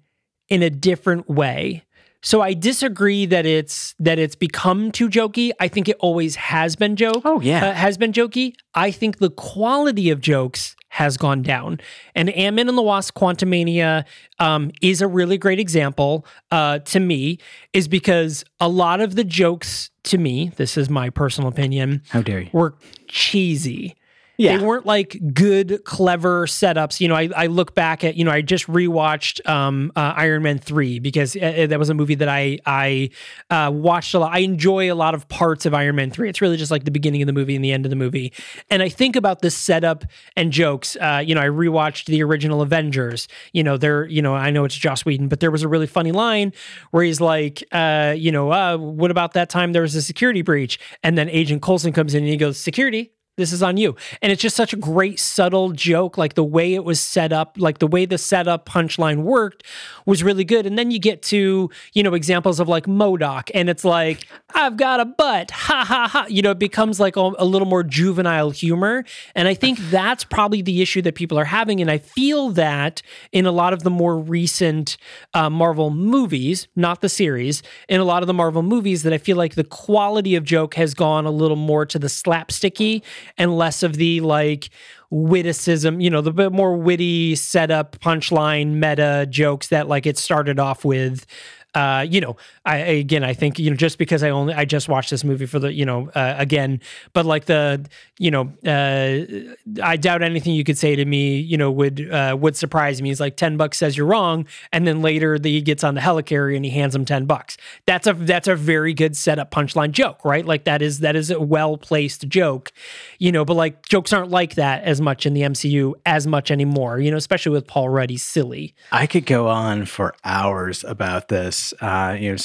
in 0.50 0.63
a 0.63 0.69
different 0.69 1.30
way. 1.30 1.84
So 2.25 2.42
I 2.42 2.56
disagree 2.56 3.27
that 3.27 3.45
it's 3.45 3.94
that 4.00 4.18
it's 4.18 4.36
become 4.36 4.92
too 4.92 5.10
jokey. 5.10 5.51
I 5.60 5.68
think 5.68 5.88
it 5.88 5.95
always 6.00 6.36
has 6.36 6.75
been 6.75 6.95
joke. 6.95 7.22
Oh, 7.24 7.39
yeah. 7.39 7.68
uh, 7.68 7.74
has 7.74 8.00
been 8.00 8.12
jokey. 8.12 8.56
I 8.74 8.89
think 8.89 9.20
the 9.20 9.29
quality 9.29 10.10
of 10.10 10.22
jokes 10.22 10.75
has 10.89 11.17
gone 11.17 11.44
down. 11.44 11.79
And 12.15 12.32
Ant 12.32 12.55
Man 12.55 12.67
and 12.67 12.75
the 12.75 12.82
Wasp: 12.82 13.15
Quantumania 13.15 14.05
um, 14.39 14.72
is 14.82 15.03
a 15.03 15.08
really 15.08 15.38
great 15.38 15.60
example 15.60 16.25
uh, 16.50 16.79
to 16.79 17.00
me, 17.00 17.38
is 17.74 17.88
because 17.88 18.44
a 18.60 18.67
lot 18.67 19.01
of 19.01 19.13
the 19.13 19.24
jokes 19.24 19.91
to 20.05 20.17
me, 20.17 20.51
this 20.55 20.77
is 20.77 20.89
my 20.89 21.12
personal 21.12 21.48
opinion, 21.48 22.01
how 22.10 22.24
dare 22.24 22.39
you 22.41 22.50
were 22.53 22.74
cheesy. 23.08 23.96
Yeah. 24.38 24.58
They 24.58 24.65
weren't 24.65 24.86
like 24.86 25.20
good, 25.34 25.84
clever 25.86 26.46
setups. 26.46 27.00
You 27.00 27.08
know, 27.08 27.15
I, 27.15 27.30
I 27.36 27.46
look 27.48 27.74
back 27.74 28.04
at, 28.04 28.15
you 28.15 28.25
know, 28.25 28.32
I 28.32 28.42
just 28.42 28.68
rewatched 28.68 29.48
um, 29.48 29.92
uh, 29.96 30.13
Iron 30.15 30.44
Man 30.44 30.60
3 30.60 31.00
because 31.00 31.36
uh, 31.36 31.68
that 31.70 31.80
was 31.80 31.89
a 31.89 31.94
movie 31.94 32.15
that 32.15 32.30
I 32.30 32.60
I 32.65 33.10
uh, 33.50 33.72
watched 33.74 34.13
a 34.13 34.20
lot. 34.20 34.34
I 34.34 34.39
enjoy 34.39 34.92
a 34.92 34.96
lot 34.96 35.13
of 35.15 35.27
parts 35.30 35.65
of 35.65 35.74
Iron 35.74 35.96
Man 35.96 36.12
3. 36.12 36.30
It's 36.30 36.42
really 36.42 36.58
just 36.58 36.72
like 36.72 36.84
the 36.84 36.92
beginning 36.92 37.22
of 37.22 37.27
the 37.27 37.34
movie 37.34 37.56
and 37.56 37.63
the 37.63 37.72
end 37.72 37.86
of 37.86 37.89
the 37.89 37.96
movie. 37.96 38.34
And 38.70 38.84
I 38.84 38.89
think 38.89 39.15
about 39.15 39.42
this 39.42 39.56
setup 39.56 40.04
and 40.36 40.51
jokes. 40.51 40.96
Uh, 40.98 41.24
you 41.25 41.34
know, 41.34 41.42
I 41.42 41.48
rewatched 41.48 42.06
the 42.06 42.22
original 42.24 42.62
Avengers. 42.62 43.27
You 43.54 43.63
know, 43.63 43.77
there, 43.77 44.06
you 44.06 44.22
know, 44.22 44.36
I 44.36 44.51
know 44.51 44.65
it's 44.65 44.75
Joss 44.75 45.06
Whedon, 45.06 45.27
but 45.27 45.39
there 45.39 45.51
was 45.51 45.63
a 45.63 45.68
really 45.68 45.88
funny 45.88 46.12
line 46.12 46.54
where 46.92 47.04
he's 47.04 47.22
like, 47.22 47.63
uh, 47.72 48.13
you 48.18 48.32
know, 48.32 48.51
uh, 48.51 48.77
what 48.77 49.12
about 49.12 49.34
that 49.34 49.50
time 49.50 49.72
there 49.72 49.82
was 49.82 49.96
a 49.96 50.01
security 50.01 50.42
breach? 50.42 50.80
And 51.04 51.18
then 51.18 51.30
Agent 51.30 51.62
Coulson 51.62 51.94
comes 51.94 52.13
in 52.13 52.24
and 52.24 52.32
he 52.32 52.38
goes, 52.38 52.60
security? 52.60 53.14
This 53.38 53.51
is 53.51 53.62
on 53.62 53.75
you. 53.75 53.98
And 54.22 54.32
it's 54.32 54.42
just 54.42 54.56
such 54.56 54.72
a 54.72 54.77
great 54.77 55.20
subtle 55.20 55.72
joke. 55.72 56.18
Like 56.18 56.36
the 56.36 56.44
way 56.44 56.74
it 56.74 56.86
was 56.86 57.01
set 57.01 57.34
up, 57.34 57.58
like 57.60 57.80
the 57.80 57.88
way 57.88 58.06
the 58.06 58.18
setup 58.18 58.65
punchline 58.65 59.24
worked 59.24 59.63
was 60.06 60.24
really 60.24 60.46
good. 60.46 60.65
And 60.65 60.77
then 60.77 60.89
you 60.89 61.00
get 61.00 61.22
to, 61.24 61.70
you 61.94 62.04
know, 62.04 62.13
examples 62.13 62.62
of 62.62 62.70
like 62.70 62.86
MODOK 62.86 63.51
and 63.54 63.70
it's 63.70 63.84
like, 63.84 64.25
I've 64.54 64.77
got 64.77 65.00
a 65.00 65.06
butt. 65.06 65.51
Ha 65.65 65.84
ha 65.84 66.08
ha. 66.08 66.25
You 66.30 66.44
know, 66.44 66.51
it 66.51 66.60
becomes 66.60 67.00
like 67.00 67.15
a, 67.18 67.32
a 67.39 67.46
little 67.46 67.68
more 67.68 67.82
juvenile 67.82 68.51
humor. 68.51 69.04
And 69.34 69.48
I 69.48 69.56
think 69.56 69.80
that's 69.89 70.24
probably 70.24 70.62
the 70.62 70.82
issue 70.82 71.01
that 71.01 71.15
people 71.15 71.39
are 71.39 71.46
having. 71.46 71.82
And 71.82 71.89
I 71.89 71.98
feel 71.98 72.51
that 72.51 73.01
in 73.32 73.48
a 73.48 73.51
lot 73.51 73.74
of 73.74 73.82
the 73.82 73.89
more 73.89 74.15
recent 74.18 74.98
uh, 75.34 75.50
Marvel 75.50 75.89
movies, 75.89 76.68
not 76.75 77.01
the 77.01 77.10
series, 77.10 77.63
in 77.89 78.00
a 78.00 78.04
lot 78.04 78.22
of 78.22 78.27
the 78.27 78.34
Marvel 78.34 78.62
movies, 78.62 79.01
that 79.04 79.12
I 79.12 79.18
feel 79.18 79.38
like 79.38 79.56
the 79.56 79.63
quality 79.63 80.36
of 80.36 80.44
joke 80.44 80.75
has 80.75 80.94
gone 80.94 81.25
a 81.25 81.32
little 81.32 81.58
more 81.58 81.86
to 81.88 81.98
the 81.98 82.08
slapsticky 82.08 83.01
and 83.38 83.58
less 83.58 83.84
of 83.84 83.96
the 83.96 84.22
like 84.22 84.70
witticism, 85.10 86.00
you 86.00 86.10
know, 86.10 86.22
the 86.22 86.32
bit 86.32 86.51
more 86.51 86.75
witty 86.75 87.36
setup, 87.36 88.00
punchline, 88.00 88.74
meta 88.74 89.27
jokes 89.29 89.67
that 89.67 89.88
like 89.88 90.05
it 90.05 90.17
started 90.17 90.60
off 90.60 90.84
with. 90.84 91.25
Uh, 91.74 92.05
you 92.10 92.22
know, 92.22 92.38
I 92.65 92.77
again, 92.77 93.24
I 93.24 93.34
think 93.34 93.60
you 93.60 93.69
know, 93.69 93.75
just 93.75 93.98
because 93.98 94.24
I 94.24 94.31
only 94.31 94.53
I 94.53 94.65
just 94.65 94.89
watched 94.89 95.12
this 95.12 95.24
movie 95.24 95.45
for 95.45 95.60
the 95.60 95.72
you 95.72 95.86
know 95.86 96.10
uh, 96.15 96.36
again, 96.38 96.81
but 97.13 97.25
like 97.25 97.45
the 97.45 97.86
you 98.17 98.31
know, 98.31 98.51
uh, 98.65 99.84
I 99.84 99.98
doubt 99.98 100.24
anything 100.24 100.53
you 100.53 100.63
could 100.63 100.77
say 100.77 100.95
to 100.95 101.05
me, 101.05 101.38
you 101.38 101.57
know, 101.57 101.69
would 101.69 102.10
uh, 102.12 102.36
would 102.39 102.55
surprise 102.55 103.01
me. 103.01 103.10
He's 103.10 103.19
like 103.19 103.38
ten 103.38 103.57
bucks 103.57 103.77
says 103.77 103.95
you're 103.95 104.07
wrong, 104.07 104.48
and 104.72 104.88
then 104.88 105.01
later 105.01 105.38
the, 105.38 105.51
he 105.51 105.62
gets 105.62 105.84
on 105.84 105.95
the 105.95 106.01
helicarrier 106.01 106.55
and 106.55 106.65
he 106.65 106.72
hands 106.72 106.95
him 106.95 107.05
ten 107.05 107.25
bucks. 107.25 107.57
That's 107.86 108.07
a 108.07 108.13
that's 108.13 108.48
a 108.48 108.55
very 108.55 108.93
good 108.93 109.15
setup 109.15 109.51
punchline 109.51 109.91
joke, 109.91 110.25
right? 110.25 110.45
Like 110.45 110.63
that 110.63 110.81
is 110.81 111.00
that 111.00 111.15
is 111.15 111.29
a 111.29 111.39
well 111.39 111.77
placed 111.77 112.27
joke, 112.27 112.72
you 113.19 113.31
know. 113.31 113.45
But 113.45 113.57
like 113.57 113.86
jokes 113.88 114.12
aren't 114.12 114.31
like 114.31 114.55
that 114.55 114.84
as 114.84 115.01
much 115.01 115.27
in 115.27 115.34
the 115.36 115.41
MCU 115.41 115.93
as 116.05 116.25
much 116.25 116.50
anymore, 116.50 117.00
you 117.00 117.12
know, 117.12 117.17
especially 117.17 117.51
with 117.51 117.67
Paul 117.67 117.89
Rudd. 117.89 118.10
He's 118.10 118.24
silly. 118.24 118.74
I 118.91 119.05
could 119.05 119.27
go 119.27 119.50
on 119.50 119.86
for 119.86 120.15
hours 120.24 120.84
about 120.84 121.27
this. 121.27 121.74
Uh, 121.79 122.17
you 122.19 122.31
know, 122.31 122.38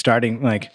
like 0.42 0.70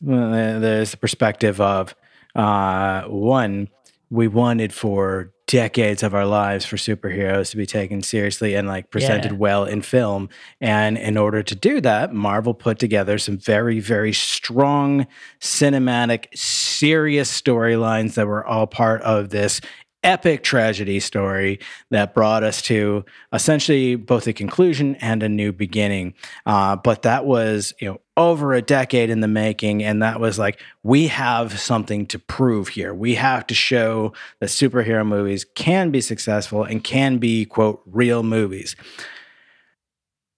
there's 0.00 0.90
the 0.92 0.96
perspective 0.96 1.60
of 1.60 1.94
uh, 2.34 3.02
one, 3.04 3.68
we 4.10 4.28
wanted 4.28 4.72
for 4.72 5.32
decades 5.46 6.02
of 6.02 6.14
our 6.14 6.26
lives 6.26 6.66
for 6.66 6.76
superheroes 6.76 7.50
to 7.50 7.56
be 7.56 7.64
taken 7.66 8.02
seriously 8.02 8.54
and 8.54 8.68
like 8.68 8.90
presented 8.90 9.32
Yeah. 9.32 9.38
well 9.38 9.64
in 9.64 9.80
film. 9.82 10.28
And 10.60 10.98
in 10.98 11.16
order 11.16 11.42
to 11.42 11.54
do 11.54 11.80
that, 11.80 12.12
Marvel 12.12 12.52
put 12.52 12.78
together 12.78 13.16
some 13.18 13.38
very, 13.38 13.80
very 13.80 14.12
strong 14.12 15.06
cinematic, 15.40 16.26
serious 16.34 17.30
storylines 17.40 18.14
that 18.14 18.26
were 18.26 18.46
all 18.46 18.66
part 18.66 19.00
of 19.02 19.30
this 19.30 19.60
epic 20.02 20.42
tragedy 20.42 21.00
story 21.00 21.58
that 21.90 22.14
brought 22.14 22.44
us 22.44 22.62
to 22.62 23.04
essentially 23.32 23.96
both 23.96 24.26
a 24.26 24.32
conclusion 24.32 24.94
and 24.96 25.22
a 25.22 25.28
new 25.28 25.52
beginning. 25.52 26.14
Uh, 26.46 26.76
but 26.76 27.02
that 27.02 27.26
was, 27.26 27.74
you 27.80 27.88
know, 27.88 28.00
over 28.16 28.54
a 28.54 28.62
decade 28.62 29.10
in 29.10 29.20
the 29.20 29.28
making. 29.28 29.82
And 29.82 30.02
that 30.02 30.20
was 30.20 30.38
like, 30.38 30.60
we 30.82 31.08
have 31.08 31.58
something 31.58 32.06
to 32.06 32.18
prove 32.18 32.68
here. 32.68 32.94
We 32.94 33.14
have 33.16 33.46
to 33.48 33.54
show 33.54 34.12
that 34.40 34.50
superhero 34.50 35.06
movies 35.06 35.44
can 35.44 35.90
be 35.90 36.00
successful 36.00 36.64
and 36.64 36.82
can 36.82 37.18
be, 37.18 37.44
quote, 37.44 37.82
real 37.86 38.22
movies. 38.22 38.76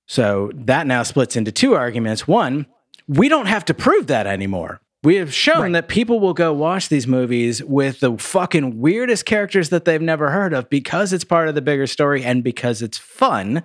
So 0.07 0.51
that 0.55 0.87
now 0.87 1.03
splits 1.05 1.37
into 1.37 1.53
two 1.53 1.75
arguments. 1.75 2.27
One, 2.27 2.67
we 3.07 3.29
don't 3.29 3.47
have 3.47 3.65
to 3.67 3.75
prove 3.75 4.09
that 4.09 4.27
anymore. 4.27 4.81
We 5.03 5.17
have 5.17 5.33
shown 5.33 5.63
Right. 5.63 5.73
that 5.73 5.89
people 5.89 6.21
will 6.21 6.35
go 6.35 6.53
watch 6.53 6.91
these 6.91 7.07
movies 7.07 7.65
with 7.65 8.01
the 8.01 8.19
fucking 8.19 8.81
weirdest 8.81 9.25
characters 9.25 9.71
that 9.71 9.87
they've 9.87 10.01
never 10.01 10.31
heard 10.31 10.53
of 10.53 10.69
because 10.69 11.15
it's 11.15 11.25
part 11.25 11.49
of 11.49 11.55
the 11.55 11.63
bigger 11.63 11.87
story 11.87 12.23
and 12.23 12.45
because 12.45 12.83
it's 12.83 12.99
fun. 12.99 13.63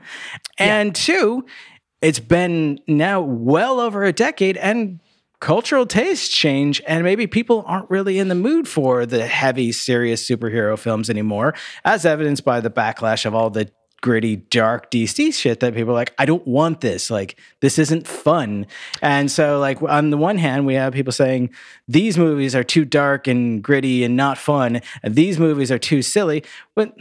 And 0.58 0.96
two, 0.96 1.46
it's 2.02 2.20
been 2.20 2.80
now 2.88 3.20
well 3.20 3.82
over 3.82 4.04
a 4.06 4.14
decade 4.14 4.56
and 4.58 5.02
cultural 5.42 5.86
tastes 5.86 6.30
change 6.30 6.82
and 6.88 7.04
maybe 7.04 7.28
people 7.28 7.66
aren't 7.68 7.90
really 7.90 8.18
in 8.18 8.30
the 8.30 8.36
mood 8.36 8.68
for 8.68 9.06
the 9.06 9.28
heavy 9.28 9.74
serious 9.74 10.28
superhero 10.28 10.80
films 10.80 11.10
anymore 11.10 11.54
as 11.84 12.06
evidenced 12.06 12.46
by 12.46 12.62
the 12.62 12.70
backlash 12.70 13.26
of 13.26 13.36
all 13.36 13.50
the 13.50 13.70
gritty 14.06 14.36
dark 14.36 14.92
dc 14.92 15.34
shit 15.34 15.60
that 15.62 15.74
people 15.74 15.90
are 15.90 15.96
like 15.96 16.14
i 16.20 16.26
don't 16.26 16.46
want 16.48 16.82
this. 16.82 17.10
Like 17.10 17.38
this 17.60 17.78
isn't 17.78 18.08
fun. 18.08 18.68
And 19.02 19.32
so 19.32 19.60
like 19.60 19.82
on 19.82 20.10
the 20.10 20.18
one 20.18 20.38
hand 20.38 20.66
we 20.66 20.76
have 20.76 20.94
people 20.94 21.12
saying 21.12 21.50
these 21.88 22.18
movies 22.18 22.56
are 22.56 22.64
too 22.64 22.86
dark 22.86 23.28
and 23.28 23.64
gritty 23.64 24.04
and 24.04 24.16
not 24.16 24.38
fun. 24.38 24.82
And 25.04 25.16
these 25.16 25.40
movies 25.40 25.72
are 25.72 25.80
too 25.80 26.02
silly. 26.02 26.44
But 26.76 26.96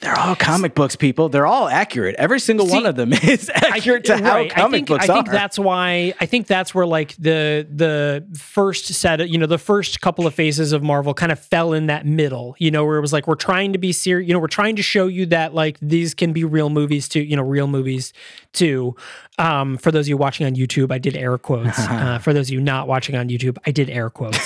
they're 0.00 0.18
all 0.18 0.36
comic 0.36 0.74
books, 0.74 0.94
people. 0.94 1.28
They're 1.28 1.46
all 1.46 1.68
accurate. 1.68 2.16
Every 2.16 2.38
single 2.38 2.66
See, 2.66 2.74
one 2.74 2.86
of 2.86 2.96
them 2.96 3.12
is 3.24 3.50
accurate 3.54 4.04
to 4.04 4.16
how 4.18 4.34
right. 4.34 4.50
comic 4.50 4.68
I 4.68 4.70
think, 4.70 4.88
books 4.88 5.08
I 5.08 5.14
think 5.14 5.28
are. 5.28 5.32
that's 5.32 5.58
why 5.58 6.12
I 6.20 6.26
think 6.26 6.46
that's 6.46 6.74
where 6.74 6.86
like 6.86 7.16
the 7.16 7.66
the 7.70 8.26
first 8.38 8.86
set 8.86 9.20
of, 9.20 9.28
you 9.28 9.38
know 9.38 9.46
the 9.46 9.58
first 9.58 10.00
couple 10.02 10.26
of 10.26 10.34
phases 10.34 10.72
of 10.72 10.82
Marvel 10.82 11.14
kind 11.14 11.32
of 11.32 11.38
fell 11.38 11.72
in 11.72 11.86
that 11.86 12.04
middle 12.04 12.54
you 12.58 12.70
know 12.70 12.84
where 12.84 12.98
it 12.98 13.00
was 13.00 13.12
like 13.12 13.26
we're 13.26 13.34
trying 13.34 13.72
to 13.72 13.78
be 13.78 13.92
serious 13.92 14.28
you 14.28 14.34
know 14.34 14.40
we're 14.40 14.48
trying 14.48 14.76
to 14.76 14.82
show 14.82 15.06
you 15.06 15.24
that 15.26 15.54
like 15.54 15.78
these 15.80 16.14
can 16.14 16.32
be 16.32 16.44
real 16.44 16.68
movies 16.68 17.08
too 17.08 17.22
you 17.22 17.34
know 17.34 17.42
real 17.42 17.66
movies 17.66 18.12
too 18.52 18.94
um 19.38 19.78
for 19.78 19.90
those 19.90 20.06
of 20.06 20.08
you 20.10 20.16
watching 20.16 20.46
on 20.46 20.54
YouTube 20.54 20.92
I 20.92 20.98
did 20.98 21.16
air 21.16 21.38
quotes 21.38 21.78
uh, 21.88 22.18
for 22.18 22.32
those 22.32 22.48
of 22.48 22.52
you 22.52 22.60
not 22.60 22.86
watching 22.86 23.16
on 23.16 23.28
YouTube 23.28 23.56
I 23.64 23.70
did 23.70 23.88
air 23.88 24.10
quotes 24.10 24.38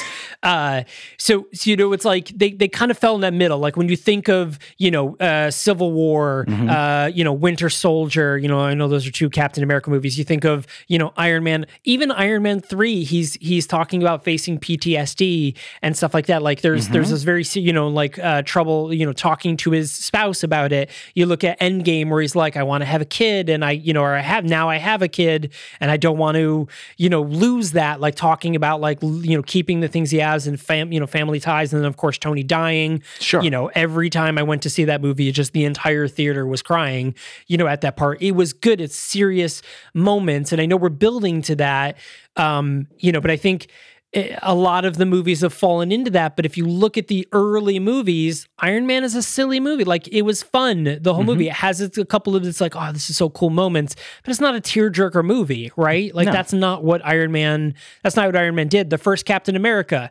uh 0.42 0.84
so, 1.18 1.48
so 1.52 1.70
you 1.70 1.76
know 1.76 1.92
it's 1.92 2.04
like 2.04 2.28
they 2.28 2.52
they 2.52 2.68
kind 2.68 2.90
of 2.90 2.98
fell 2.98 3.16
in 3.16 3.22
that 3.22 3.34
middle 3.34 3.58
like 3.58 3.76
when 3.76 3.88
you 3.88 3.96
think 3.96 4.28
of 4.28 4.58
you 4.78 4.90
know 4.90 5.16
uh 5.16 5.39
Civil 5.48 5.92
War 5.92 6.44
uh 6.48 7.10
you 7.14 7.24
know 7.24 7.32
Winter 7.32 7.70
Soldier 7.70 8.36
you 8.36 8.48
know 8.48 8.60
I 8.60 8.74
know 8.74 8.88
those 8.88 9.06
are 9.06 9.12
two 9.12 9.30
Captain 9.30 9.62
America 9.62 9.88
movies. 9.90 10.18
You 10.18 10.24
think 10.24 10.44
of 10.44 10.66
you 10.88 10.98
know 10.98 11.12
Iron 11.16 11.44
Man 11.44 11.66
even 11.84 12.10
Iron 12.10 12.42
Man 12.42 12.60
3 12.60 13.04
he's 13.04 13.34
he's 13.34 13.66
talking 13.66 14.02
about 14.02 14.24
facing 14.24 14.58
PTSD 14.58 15.56
and 15.82 15.96
stuff 15.96 16.14
like 16.14 16.26
that. 16.26 16.42
Like 16.42 16.60
there's 16.60 16.88
there's 16.88 17.10
this 17.10 17.22
very 17.22 17.44
you 17.54 17.72
know 17.72 17.88
like 17.88 18.18
uh 18.18 18.42
trouble 18.42 18.92
you 18.92 19.06
know 19.06 19.12
talking 19.12 19.56
to 19.58 19.70
his 19.70 19.92
spouse 19.92 20.42
about 20.42 20.72
it. 20.72 20.90
You 21.14 21.26
look 21.26 21.44
at 21.44 21.58
Endgame 21.60 22.10
where 22.10 22.20
he's 22.20 22.36
like 22.36 22.56
I 22.56 22.62
want 22.62 22.82
to 22.82 22.86
have 22.86 23.00
a 23.00 23.06
kid 23.06 23.48
and 23.48 23.64
I 23.64 23.72
you 23.72 23.92
know 23.92 24.02
or 24.02 24.14
I 24.14 24.20
have 24.20 24.44
now 24.44 24.68
I 24.68 24.76
have 24.76 25.02
a 25.02 25.08
kid 25.08 25.52
and 25.80 25.90
I 25.90 25.96
don't 25.96 26.18
want 26.18 26.36
to 26.36 26.68
you 26.96 27.08
know 27.08 27.22
lose 27.22 27.72
that 27.72 28.00
like 28.00 28.14
talking 28.14 28.56
about 28.56 28.80
like 28.80 29.02
you 29.02 29.36
know 29.36 29.42
keeping 29.42 29.80
the 29.80 29.88
things 29.88 30.10
he 30.10 30.18
has 30.18 30.46
and 30.46 30.60
fam 30.60 30.92
you 30.92 31.00
know 31.00 31.06
family 31.06 31.40
ties 31.40 31.72
and 31.72 31.82
then 31.82 31.88
of 31.88 31.96
course 31.96 32.18
Tony 32.18 32.42
dying. 32.42 33.02
Sure. 33.18 33.42
you 33.42 33.50
know 33.50 33.68
every 33.74 34.10
time 34.10 34.38
I 34.38 34.42
went 34.42 34.62
to 34.62 34.70
see 34.70 34.84
that 34.84 35.00
movie 35.00 35.28
just 35.32 35.52
the 35.52 35.64
entire 35.64 36.08
theater 36.08 36.46
was 36.46 36.62
crying 36.62 37.14
you 37.46 37.56
know 37.56 37.66
at 37.66 37.80
that 37.82 37.96
part. 37.96 38.20
It 38.22 38.32
was 38.32 38.52
good. 38.52 38.80
It's 38.80 38.96
serious 38.96 39.62
moments 39.94 40.52
and 40.52 40.60
I 40.60 40.66
know 40.66 40.76
we're 40.76 40.88
building 40.88 41.42
to 41.42 41.56
that 41.56 41.96
um 42.36 42.86
you 42.98 43.12
know 43.12 43.20
but 43.20 43.30
I 43.30 43.36
think 43.36 43.68
eh, 44.12 44.36
a 44.42 44.54
lot 44.54 44.84
of 44.84 44.96
the 44.96 45.06
movies 45.06 45.40
have 45.42 45.52
fallen 45.52 45.92
into 45.92 46.10
that. 46.12 46.36
But 46.36 46.46
if 46.46 46.56
you 46.56 46.66
look 46.66 46.96
at 46.98 47.08
the 47.08 47.26
early 47.32 47.78
movies 47.78 48.48
iron 48.58 48.86
man 48.86 49.04
is 49.04 49.14
a 49.14 49.22
silly 49.22 49.60
movie. 49.60 49.84
Like 49.84 50.08
it 50.08 50.22
was 50.22 50.42
fun 50.42 50.84
the 50.84 50.90
Mm-hmm. 50.96 51.10
whole 51.10 51.24
movie. 51.24 51.48
It 51.48 51.54
has 51.54 51.80
a 51.80 52.04
couple 52.04 52.36
of 52.36 52.46
it's 52.46 52.60
like 52.60 52.74
oh 52.76 52.92
this 52.92 53.10
is 53.10 53.16
so 53.16 53.30
cool 53.30 53.50
moments 53.50 53.96
but 54.24 54.30
it's 54.30 54.40
not 54.40 54.54
a 54.54 54.60
tearjerker 54.60 55.24
movie 55.24 55.70
right? 55.76 56.14
Like 56.14 56.26
No. 56.26 56.32
that's 56.32 56.52
not 56.52 56.84
what 56.84 57.04
iron 57.04 57.32
man 57.32 57.74
that's 58.02 58.16
not 58.16 58.26
what 58.26 58.36
iron 58.36 58.54
man 58.54 58.68
did. 58.68 58.90
The 58.90 58.98
first 58.98 59.24
captain 59.26 59.56
america 59.56 60.10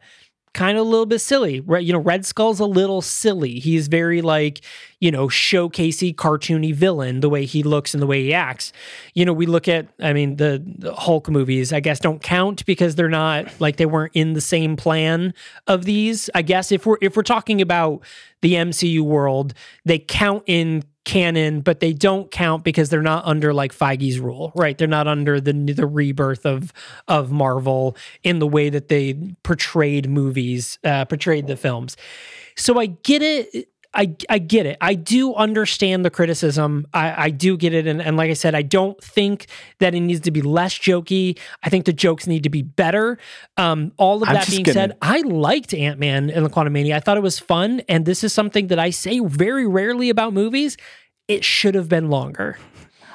kind 0.54 0.78
of 0.80 0.86
a 0.86 0.90
little 0.90 1.06
bit 1.06 1.20
silly 1.20 1.62
you 1.82 1.94
know 1.94 2.00
red 2.00 2.26
skull's 2.26 2.60
a 2.60 2.66
little 2.66 3.02
silly. 3.02 3.60
He's 3.60 3.88
very 3.88 4.22
like 4.22 4.62
you 5.00 5.12
know 5.12 5.27
showcasey 5.27 6.13
cartoony 6.13 6.74
villain 6.74 7.20
the 7.22 7.29
way 7.29 7.46
he 7.46 7.63
looks 7.63 7.94
and 7.94 8.01
the 8.01 8.08
way 8.08 8.24
he 8.24 8.34
acts 8.34 8.72
you 9.13 9.25
know 9.25 9.34
we 9.34 9.46
look 9.46 9.68
at 9.68 9.88
i 10.01 10.13
mean 10.13 10.36
the, 10.38 10.63
the 10.77 10.94
hulk 10.94 11.29
movies 11.29 11.72
i 11.72 11.79
guess 11.79 12.00
don't 12.00 12.22
count 12.22 12.65
because 12.65 12.96
they're 12.96 13.10
not 13.10 13.48
like 13.60 13.77
they 13.77 13.86
weren't 13.86 14.12
in 14.13 14.34
the 14.34 14.41
same 14.41 14.75
plan 14.75 15.34
of 15.68 15.86
these 15.86 16.29
i 16.36 16.41
guess 16.41 16.72
if 16.72 16.86
we're 16.86 16.98
if 17.01 17.15
we're 17.15 17.24
talking 17.24 17.62
about 17.62 18.01
the 18.41 18.53
mcu 18.53 19.01
world 19.01 19.53
they 19.86 20.00
count 20.00 20.44
in 20.48 20.84
canon, 21.10 21.62
but 21.62 21.79
they 21.79 21.91
don't 21.91 22.29
count 22.29 22.63
because 22.63 22.89
they're 22.89 23.01
not 23.01 23.25
under 23.25 23.51
like 23.51 23.74
Feige's 23.74 24.20
rule, 24.20 24.51
right? 24.56 24.77
They're 24.77 24.88
not 24.88 25.08
under 25.08 25.41
the 25.41 25.53
the 25.53 25.88
rebirth 25.88 26.46
of 26.46 26.72
of 27.08 27.32
Marvel 27.32 27.98
in 28.24 28.38
the 28.38 28.48
way 28.48 28.70
that 28.70 28.89
they 28.89 29.15
portrayed 29.41 30.08
movies, 30.08 30.77
uh, 30.84 31.06
portrayed 31.06 31.48
the 31.48 31.58
films. 31.58 31.98
So 32.56 32.79
I 32.79 32.88
get 32.88 33.24
it. 33.24 33.70
I, 33.93 34.15
I 34.29 34.38
get 34.38 34.67
it. 34.67 34.77
I 34.81 34.93
do 34.93 35.34
understand 35.34 36.05
the 36.05 36.12
criticism. 36.12 36.86
I, 36.93 37.25
I 37.25 37.29
do 37.31 37.58
get 37.58 37.74
it. 37.74 37.88
And, 37.88 38.01
and 38.01 38.17
like 38.17 38.29
I 38.29 38.34
said, 38.34 38.53
I 38.53 38.62
don't 38.62 39.01
think 39.03 39.48
that 39.79 39.96
it 39.96 40.00
needs 40.01 40.19
to 40.22 40.31
be 40.31 40.43
less 40.43 40.74
jokey. 40.77 41.39
I 41.63 41.69
think 41.69 41.86
the 41.86 41.93
jokes 41.93 42.27
need 42.27 42.43
to 42.43 42.50
be 42.50 42.62
better. 42.62 43.17
Um, 43.58 43.91
all 43.98 44.22
of 44.22 44.29
I'm 44.29 44.36
that 44.36 44.48
being 44.48 44.62
gonna- 44.63 44.74
said, 44.74 44.98
I 45.01 45.22
liked 45.22 45.74
Ant 45.74 46.00
Man 46.00 46.29
and 46.29 46.46
the 46.46 46.50
Quantumania. 46.51 46.93
I 46.93 47.00
thought 47.00 47.17
it 47.17 47.24
was 47.24 47.39
fun. 47.39 47.81
And 47.89 48.05
this 48.05 48.24
is 48.24 48.31
something 48.31 48.67
that 48.67 48.77
I 48.77 48.91
say 48.91 49.19
very 49.22 49.65
rarely 49.65 50.10
about 50.12 50.34
movies. 50.34 50.77
It 51.27 51.43
should 51.43 51.74
have 51.74 51.89
been 51.89 52.10
longer. 52.10 52.58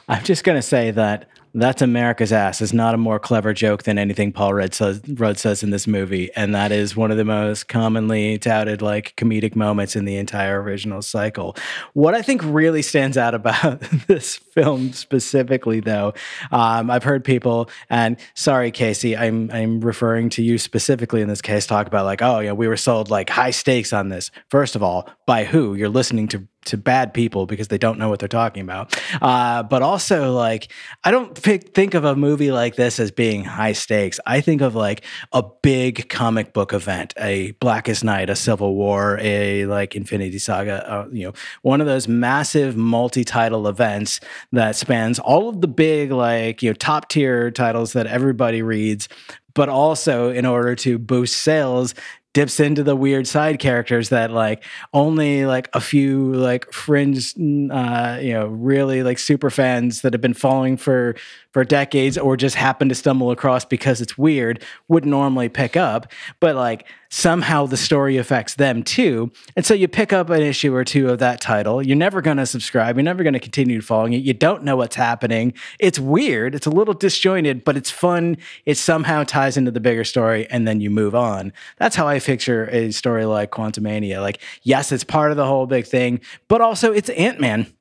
I'm 0.09 0.25
just 0.25 0.43
going 0.45 0.57
to 0.59 0.63
say 0.63 0.91
that 0.91 1.29
that's 1.55 1.83
America's 1.83 2.33
ass 2.33 2.61
is 2.61 2.73
not 2.73 2.95
a 2.95 2.99
more 2.99 3.21
clever 3.21 3.55
joke 3.55 3.85
than 3.85 3.97
anything 3.97 4.33
Paul 4.33 4.55
Rudd 4.55 4.75
says, 4.75 5.01
Rudd 5.09 5.39
says 5.39 5.63
in 5.63 5.71
this 5.71 5.87
movie. 5.87 6.31
And 6.35 6.55
that 6.55 6.73
is 6.73 6.97
one 6.97 7.13
of 7.13 7.17
the 7.17 7.25
most 7.25 7.69
commonly 7.69 8.39
touted 8.39 8.83
like 8.83 9.15
comedic 9.17 9.55
moments 9.55 9.95
in 9.95 10.05
the 10.05 10.17
entire 10.17 10.61
original 10.61 11.01
cycle. 11.01 11.57
What 11.93 12.15
I 12.15 12.23
think 12.23 12.43
really 12.45 12.83
stands 12.83 13.17
out 13.17 13.35
about 13.35 13.81
this 14.09 14.37
film 14.37 14.93
specifically, 14.93 15.79
though, 15.79 16.13
um, 16.51 16.91
I've 16.91 17.05
heard 17.05 17.25
people, 17.25 17.71
and 17.89 18.17
sorry, 18.35 18.73
Casey, 18.73 19.17
I'm, 19.17 19.51
I'm 19.53 19.81
referring 19.81 20.31
to 20.31 20.43
you 20.43 20.59
specifically 20.59 21.21
in 21.21 21.29
this 21.29 21.43
case, 21.43 21.67
talk 21.67 21.87
about 21.87 22.05
like, 22.05 22.21
oh, 22.21 22.41
yeah, 22.41 22.53
we 22.53 22.67
were 22.67 22.77
sold 22.77 23.11
like 23.11 23.31
high 23.31 23.53
stakes 23.53 23.93
on 23.93 24.09
this. 24.09 24.33
First 24.49 24.75
of 24.75 24.83
all, 24.83 25.09
by 25.27 25.45
who? 25.45 25.75
You're 25.75 25.89
listening 25.89 26.27
to 26.29 26.49
to 26.67 26.77
bad 26.77 27.15
people 27.15 27.47
because 27.47 27.69
they 27.69 27.79
don't 27.79 27.99
know 27.99 28.09
what 28.09 28.19
they're 28.19 28.29
talking 28.29 28.63
about. 28.63 28.99
Uh, 29.21 29.63
but 29.63 29.83
also, 29.83 30.33
like, 30.33 30.73
I 31.03 31.11
don't 31.11 31.41
pick, 31.41 31.75
think 31.75 31.95
of 31.95 32.05
a 32.05 32.17
movie 32.17 32.53
like 32.53 32.77
this 32.77 32.99
as 32.99 33.11
being 33.11 33.45
high 33.45 33.73
stakes. 33.73 34.21
I 34.27 34.41
think 34.41 34.61
of 34.61 34.75
like 34.75 35.05
a 35.33 35.43
big 35.63 36.09
comic 36.09 36.53
book 36.53 36.73
event, 36.73 37.15
a 37.19 37.53
Blackest 37.53 38.05
Night, 38.05 38.31
a 38.31 38.37
Civil 38.37 38.75
War, 38.75 39.19
a 39.21 39.67
like 39.67 39.95
Infinity 39.95 40.39
Saga, 40.39 40.91
uh, 40.91 41.09
you 41.13 41.27
know, 41.27 41.33
one 41.63 41.81
of 41.81 41.87
those 41.87 42.09
massive 42.09 42.77
multi-title 42.77 43.69
events 43.69 44.21
that 44.53 44.77
spans 44.77 45.19
all 45.19 45.49
of 45.49 45.61
the 45.61 45.69
big 45.69 46.11
like 46.11 46.63
you 46.63 46.71
know 46.71 46.75
top 46.75 47.09
tier 47.09 47.51
titles 47.51 47.93
that 47.93 48.07
everybody 48.07 48.63
reads, 48.63 49.09
but 49.55 49.69
also 49.69 50.31
in 50.31 50.47
order 50.47 50.75
to 50.75 50.99
boost 50.99 51.41
sales 51.41 51.95
dips 52.35 52.61
into 52.61 52.83
the 52.83 52.95
weird 52.97 53.27
side 53.27 53.59
characters 53.59 54.11
that 54.11 54.31
like 54.31 54.63
only 54.93 55.47
like 55.47 55.71
a 55.73 55.81
few 55.81 56.35
like 56.35 56.71
fringe 56.73 57.33
uh 57.71 58.19
you 58.21 58.33
know 58.33 58.49
really 58.49 59.03
like 59.03 59.19
super 59.19 59.51
fans 59.51 60.03
that 60.03 60.13
have 60.13 60.21
been 60.21 60.35
following 60.35 60.77
for 60.77 61.15
for 61.55 61.65
decades 61.65 62.19
or 62.19 62.37
just 62.37 62.57
happen 62.57 62.89
to 62.89 62.97
stumble 62.97 63.31
across 63.31 63.65
because 63.65 64.01
it's 64.01 64.19
weird 64.19 64.61
would 64.89 65.07
normally 65.07 65.49
pick 65.49 65.77
up. 65.77 66.11
But 66.41 66.57
like 66.57 66.87
somehow 67.11 67.67
the 67.67 67.77
story 67.77 68.17
affects 68.17 68.57
them 68.57 68.83
too. 68.83 69.31
And 69.55 69.65
so 69.65 69.73
you 69.73 69.87
pick 69.87 70.13
up 70.13 70.31
an 70.31 70.43
issue 70.43 70.75
or 70.75 70.83
two 70.83 71.11
of 71.11 71.21
that 71.21 71.41
title. 71.41 71.81
You're 71.81 71.97
never 71.97 72.21
going 72.21 72.39
to 72.39 72.47
subscribe. 72.47 72.97
You're 72.97 73.05
never 73.05 73.23
going 73.23 73.35
to 73.35 73.41
continue 73.41 73.81
following 73.81 74.15
it. 74.15 74.25
You 74.25 74.35
don't 74.35 74.65
know 74.65 74.77
what's 74.77 74.97
happening. 74.97 75.55
It's 75.79 76.01
weird. 76.01 76.57
It's 76.57 76.67
a 76.67 76.71
little 76.71 76.93
disjointed 76.93 77.65
but 77.65 77.77
it's 77.77 77.91
fun. 77.91 78.37
It 78.67 78.77
somehow 78.77 79.23
ties 79.23 79.57
into 79.57 79.71
the 79.71 79.81
bigger 79.81 80.03
story 80.03 80.51
and 80.51 80.67
then 80.67 80.81
you 80.81 80.91
move 80.91 81.15
on. 81.15 81.53
That's 81.79 81.95
how 81.95 82.09
i 82.09 82.19
picture 82.19 82.69
a 82.71 82.91
story 82.91 83.27
like 83.27 83.53
quantumania. 83.53 84.21
Like 84.21 84.41
yes 84.65 84.91
it's 84.91 85.05
part 85.05 85.31
of 85.31 85.37
the 85.37 85.47
whole 85.47 85.67
big 85.67 85.87
thing 85.87 86.21
but 86.49 86.61
also 86.61 86.93
it's 86.93 87.11
ant-man 87.11 87.73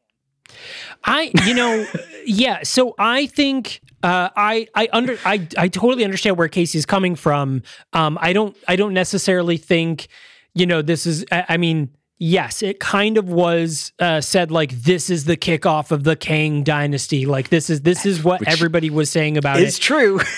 I, 1.04 1.32
you 1.46 1.54
know, 1.54 1.86
yeah. 2.26 2.64
So 2.64 2.96
I 2.98 3.28
think 3.28 3.82
uh, 4.04 4.30
I, 4.36 4.68
I 4.76 4.90
under, 4.94 5.18
I, 5.26 5.48
I 5.58 5.68
totally 5.68 6.04
understand 6.04 6.38
where 6.38 6.48
Casey's 6.48 6.86
coming 6.86 7.16
from. 7.16 7.64
Um, 7.94 8.18
I 8.22 8.34
don't, 8.34 8.56
I 8.68 8.76
don't 8.76 8.94
necessarily 8.94 9.58
think, 9.58 10.08
you 10.54 10.66
know, 10.66 10.82
this 10.82 11.06
is. 11.06 11.26
I, 11.32 11.46
I 11.50 11.58
mean, 11.58 11.90
yes, 12.20 12.62
it 12.62 12.80
kind 12.80 13.18
of 13.18 13.28
was 13.30 13.92
uh, 14.00 14.22
said 14.22 14.52
like 14.52 14.72
this 14.72 15.10
is 15.10 15.26
the 15.26 15.36
kickoff 15.36 15.92
of 15.92 16.04
the 16.04 16.16
Kang 16.16 16.64
dynasty. 16.64 17.26
Like 17.26 17.50
this 17.50 17.70
is 17.70 17.82
this 17.82 18.06
is 18.06 18.24
what 18.24 18.40
Which 18.42 18.50
everybody 18.50 18.90
was 18.90 19.10
saying 19.10 19.38
about 19.38 19.60
it. 19.60 19.64
it's 19.64 19.80
true 19.80 20.20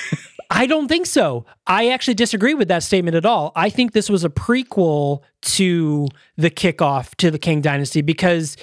I 0.50 0.68
don't 0.68 0.88
think 0.88 1.06
so. 1.06 1.46
I 1.66 1.90
actually 1.90 2.14
disagree 2.14 2.54
with 2.54 2.68
that 2.68 2.84
statement 2.84 3.16
at 3.16 3.26
all. 3.26 3.52
I 3.56 3.70
think 3.70 3.94
this 3.94 4.10
was 4.10 4.24
a 4.24 4.30
prequel 4.30 5.22
to 5.42 6.08
the 6.38 6.50
kickoff 6.50 7.16
to 7.16 7.32
the 7.32 7.40
Kang 7.40 7.62
dynasty 7.62 8.02
because 8.02 8.58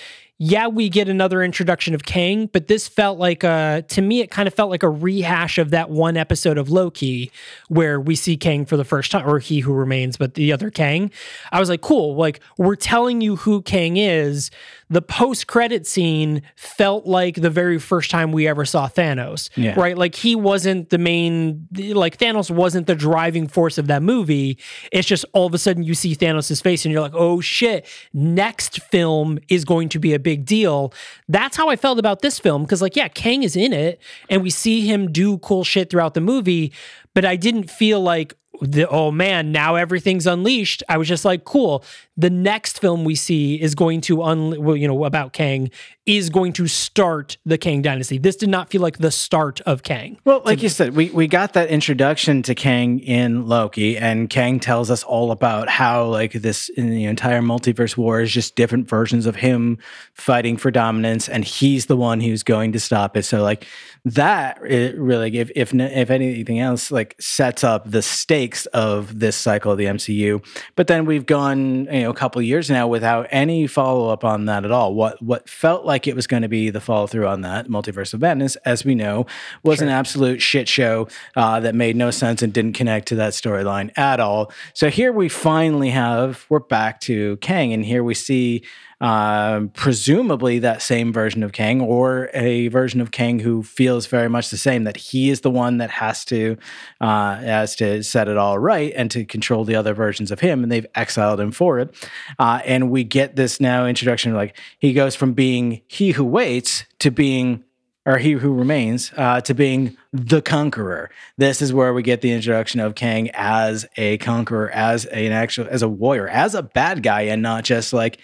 yeah, 0.45 0.67
we 0.67 0.89
get 0.89 1.09
another 1.09 1.41
introduction 1.41 1.95
of 1.95 2.03
Kang, 2.05 2.47
but 2.47 2.67
this 2.67 2.89
felt 2.89 3.17
like 3.17 3.45
a 3.45 3.85
to 3.91 4.03
me 4.03 4.23
it 4.23 4.33
kind 4.33 4.49
of 4.49 4.55
felt 4.55 4.71
like 4.71 4.83
a 4.83 4.89
rehash 4.89 5.57
of 5.57 5.71
that 5.71 5.89
one 5.89 6.17
episode 6.17 6.59
of 6.59 6.69
Loki 6.69 7.31
where 7.69 8.01
we 8.01 8.17
see 8.17 8.37
Kang 8.37 8.67
for 8.67 8.77
the 8.77 8.85
first 8.85 9.13
time 9.13 9.25
or 9.25 9.39
he 9.39 9.61
who 9.61 9.73
remains 9.73 10.17
but 10.17 10.35
the 10.35 10.53
other 10.53 10.69
Kang. 10.69 11.13
I 11.53 11.61
was 11.61 11.69
like, 11.69 11.81
cool, 11.81 12.17
like 12.17 12.41
we're 12.59 12.75
telling 12.75 13.21
you 13.21 13.37
who 13.37 13.63
Kang 13.63 13.97
is. 13.97 14.51
The 14.91 15.01
post-credit 15.01 15.87
scene 15.87 16.43
felt 16.55 17.07
like 17.07 17.37
the 17.37 17.49
very 17.49 17.79
first 17.79 18.11
time 18.11 18.31
we 18.31 18.47
ever 18.47 18.67
saw 18.67 18.89
Thanos. 18.89 19.49
Yeah. 19.57 19.73
Right? 19.81 19.97
Like 19.97 20.15
he 20.15 20.35
wasn't 20.35 20.91
the 20.91 20.99
main 20.99 21.67
like 21.73 22.19
Thanos 22.19 22.51
wasn't 22.51 22.89
the 22.89 22.95
driving 22.95 23.47
force 23.47 23.79
of 23.79 23.87
that 23.87 24.03
movie. 24.03 24.59
It's 24.91 25.07
just 25.07 25.25
all 25.33 25.47
of 25.47 25.55
a 25.55 25.59
sudden 25.59 25.83
you 25.83 25.95
see 25.95 26.15
Thanos' 26.15 26.63
face 26.63 26.85
and 26.85 26.93
you're 26.93 27.01
like, 27.01 27.15
"Oh 27.15 27.41
shit, 27.41 27.87
next 28.13 28.81
film 28.83 29.39
is 29.49 29.65
going 29.65 29.89
to 29.91 29.99
be 29.99 30.13
a 30.13 30.19
big 30.19 30.32
deal." 30.37 30.93
That's 31.29 31.57
how 31.57 31.69
I 31.69 31.77
felt 31.77 31.99
about 31.99 32.23
this 32.23 32.39
film 32.39 32.63
because 32.63 32.83
like 32.83 32.97
yeah, 32.97 33.09
Kang 33.09 33.43
is 33.43 33.57
in 33.57 33.73
it 33.73 34.01
and 34.29 34.43
we 34.43 34.51
see 34.51 34.87
him 34.87 35.11
do 35.11 35.39
cool 35.39 35.65
shit 35.65 35.91
throughout 35.91 36.15
the 36.15 36.21
movie, 36.21 36.73
but 37.15 37.25
I 37.25 37.37
didn't 37.37 37.71
feel 37.71 38.01
like 38.01 38.35
the, 38.63 38.89
oh 38.89 39.11
man, 39.11 39.53
now 39.53 39.75
everything's 39.75 40.27
unleashed. 40.27 40.83
I 40.89 40.97
was 40.97 41.09
just 41.09 41.25
like, 41.25 41.45
cool. 41.45 41.85
The 42.17 42.31
next 42.31 42.79
film 42.81 43.05
we 43.05 43.15
see 43.15 43.61
is 43.61 43.75
going 43.75 44.03
to 44.03 44.23
un, 44.23 44.63
well, 44.63 44.77
you 44.77 44.87
know, 44.87 45.05
about 45.05 45.33
Kang 45.33 45.71
is 46.05 46.31
going 46.31 46.53
to 46.53 46.67
start 46.67 47.39
the 47.47 47.57
Kang 47.57 47.81
dynasty. 47.81 48.19
This 48.19 48.37
did 48.37 48.49
not 48.49 48.71
feel 48.71 48.83
like 48.83 48.99
the 48.99 49.11
start 49.11 49.61
of 49.63 49.83
Kang. 49.83 50.19
Well, 50.25 50.43
like 50.45 50.63
you 50.63 50.69
said, 50.69 50.95
we, 50.95 51.11
we 51.11 51.29
got 51.29 51.53
that 51.53 51.69
introduction 51.69 52.43
to 52.43 52.55
Kang 52.55 52.99
in 52.99 53.47
Loki, 53.47 53.97
and 53.97 54.29
Kang 54.29 54.61
tells 54.61 54.91
us 54.91 55.05
all 55.05 55.31
about 55.31 55.69
how 55.69 56.07
like 56.07 56.33
this 56.33 56.69
in 56.71 56.91
the 56.91 57.05
entire 57.05 57.41
multiverse 57.41 57.97
war 57.97 58.21
is 58.21 58.33
just 58.33 58.57
different 58.57 58.89
versions 58.89 59.27
of 59.27 59.37
him 59.37 59.79
fighting 60.13 60.57
for 60.57 60.71
dominance, 60.71 61.29
and 61.29 61.45
he's 61.45 61.87
the 61.87 61.97
one 61.97 62.21
who's 62.21 62.43
going 62.43 62.73
to 62.73 62.81
stop 62.81 63.17
it. 63.17 63.23
So 63.23 63.43
like 63.43 63.67
that 64.05 64.59
it 64.67 64.99
really, 64.99 65.39
if 65.39 65.51
if 65.55 65.73
if 65.73 66.11
anything 66.11 66.59
else, 66.59 66.91
like 66.91 67.15
sets 67.21 67.63
up 67.63 67.91
the 67.91 68.03
stakes 68.03 68.52
of 68.67 69.19
this 69.19 69.37
cycle 69.37 69.73
of 69.73 69.79
the 69.79 69.87
MCU. 69.87 70.45
But 70.77 70.87
then 70.87 71.05
we've 71.05 71.27
gone 71.27 71.85
you 71.87 72.03
know 72.03 72.11
a 72.11 72.15
couple 72.15 72.41
years 72.43 72.71
now 72.71 72.87
without 72.87 73.27
any 73.31 73.67
follow 73.67 74.09
up 74.11 74.25
on 74.25 74.47
that 74.47 74.65
at 74.65 74.71
all. 74.71 74.95
What 74.95 75.21
what 75.23 75.49
felt 75.49 75.85
like 75.85 76.07
it 76.07 76.17
was 76.17 76.27
going 76.27 76.43
to 76.43 76.49
be 76.49 76.71
the 76.71 76.81
follow 76.81 77.07
through 77.07 77.27
on 77.27 77.43
that 77.43 77.69
multiverse 77.69 78.15
of 78.15 78.21
madness, 78.21 78.57
as 78.65 78.85
we 78.85 78.95
know, 78.95 79.27
was 79.63 79.81
an 79.81 79.89
absolute 79.89 80.41
shit 80.41 80.69
show 80.69 81.09
uh, 81.37 81.61
that 81.61 81.75
made 81.75 81.97
no 81.97 82.11
sense 82.11 82.43
and 82.43 82.53
didn't 82.53 82.75
connect 82.75 83.09
to 83.09 83.15
that 83.17 83.33
storyline 83.33 83.97
at 83.97 84.21
all. 84.21 84.53
So 84.75 84.91
here 84.91 85.13
we 85.13 85.29
finally 85.29 85.91
have 85.91 86.47
we're 86.49 86.61
back 86.61 87.01
to 87.03 87.37
Kang, 87.39 87.73
and 87.73 87.85
here 87.85 88.05
we 88.05 88.15
see 88.15 88.63
um, 89.03 89.69
presumably 89.71 90.61
that 90.61 90.81
same 90.81 91.13
version 91.13 91.43
of 91.43 91.51
Kang 91.51 91.81
or 91.81 92.31
a 92.33 92.69
version 92.69 93.01
of 93.01 93.11
Kang 93.11 93.41
who 93.41 93.65
feels 93.65 94.07
very 94.07 94.29
much 94.31 94.51
the 94.51 94.57
same 94.57 94.85
that 94.85 94.97
he 94.97 95.29
is 95.29 95.41
the 95.41 95.51
one 95.51 95.79
that 95.79 95.91
has 95.91 96.25
to 96.27 96.57
uh, 97.01 97.37
has 97.37 97.75
to 97.77 98.05
set 98.05 98.29
it 98.29 98.37
all 98.37 98.61
right 98.61 98.93
and 98.95 99.11
to 99.11 99.25
control 99.25 99.65
the 99.65 99.75
other 99.75 99.93
versions 99.93 100.31
of 100.31 100.39
him 100.39 100.63
and 100.63 100.71
they've 100.71 100.87
exiled 100.95 101.41
him 101.41 101.51
for 101.51 101.81
it 101.81 101.93
uh, 102.39 102.61
and 102.65 102.91
we 102.93 103.03
get 103.03 103.35
this 103.35 103.61
now 103.61 103.87
introduction 103.87 104.35
like 104.35 104.57
he 104.79 104.93
goes 104.93 105.17
from 105.17 105.33
being 105.33 105.83
he 105.89 106.13
who 106.13 106.25
waits 106.25 106.85
to 107.01 107.11
being 107.11 107.65
or 108.07 108.19
he 108.19 108.33
who 108.33 108.53
remains 108.53 109.13
uh, 109.17 109.41
to 109.41 109.55
being 109.55 109.97
the 110.13 110.43
conqueror. 110.43 111.09
This 111.39 111.63
is 111.63 111.73
where 111.73 111.95
we 111.95 112.03
get 112.03 112.21
the 112.21 112.33
introduction 112.33 112.81
of 112.81 112.97
Kang 112.97 113.31
as 113.33 113.87
a 113.97 114.19
conqueror, 114.19 114.71
as 114.71 115.07
a, 115.07 115.27
an 115.27 115.33
actual, 115.33 115.69
as 115.71 115.83
a 115.83 115.89
warrior, 115.89 116.29
as 116.29 116.57
a 116.57 116.65
bad 116.65 117.05
guy, 117.05 117.23
and 117.23 117.43
not 117.43 117.63
just 117.63 117.93
like 117.93 118.19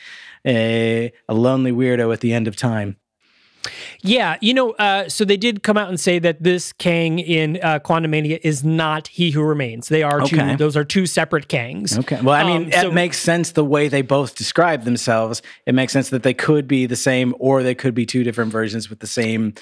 a, 0.48 1.12
a 1.28 1.34
lonely 1.34 1.70
weirdo 1.70 2.12
at 2.12 2.20
the 2.20 2.32
end 2.32 2.48
of 2.48 2.56
time. 2.56 2.96
Yeah, 4.02 4.36
you 4.40 4.54
know, 4.54 4.70
uh, 4.72 5.08
so 5.08 5.24
they 5.24 5.36
did 5.36 5.62
come 5.64 5.76
out 5.76 5.88
and 5.88 5.98
say 5.98 6.20
that 6.20 6.42
this 6.42 6.72
Kang 6.72 7.18
in 7.18 7.58
uh, 7.62 7.80
Quantumania 7.80 8.38
is 8.42 8.62
not 8.64 9.08
He 9.08 9.32
Who 9.32 9.42
Remains. 9.42 9.88
They 9.88 10.02
are 10.04 10.22
Okay. 10.22 10.52
two; 10.52 10.56
those 10.56 10.76
are 10.76 10.84
two 10.84 11.04
separate 11.06 11.48
Kangs. 11.48 11.98
Okay. 11.98 12.20
Well, 12.22 12.34
I 12.34 12.44
mean, 12.44 12.72
Um, 12.74 12.86
it 12.86 12.92
makes 12.94 13.18
sense 13.18 13.50
the 13.52 13.64
way 13.64 13.88
they 13.88 14.02
both 14.02 14.36
describe 14.36 14.84
themselves. 14.84 15.42
It 15.66 15.74
makes 15.74 15.92
sense 15.92 16.10
that 16.10 16.22
they 16.22 16.34
could 16.34 16.68
be 16.68 16.86
the 16.86 16.96
same 16.96 17.34
or 17.40 17.62
they 17.64 17.74
could 17.74 17.94
be 17.94 18.06
two 18.06 18.22
different 18.22 18.52
versions 18.52 18.88
with 18.88 19.00
the 19.00 19.06
same 19.08 19.54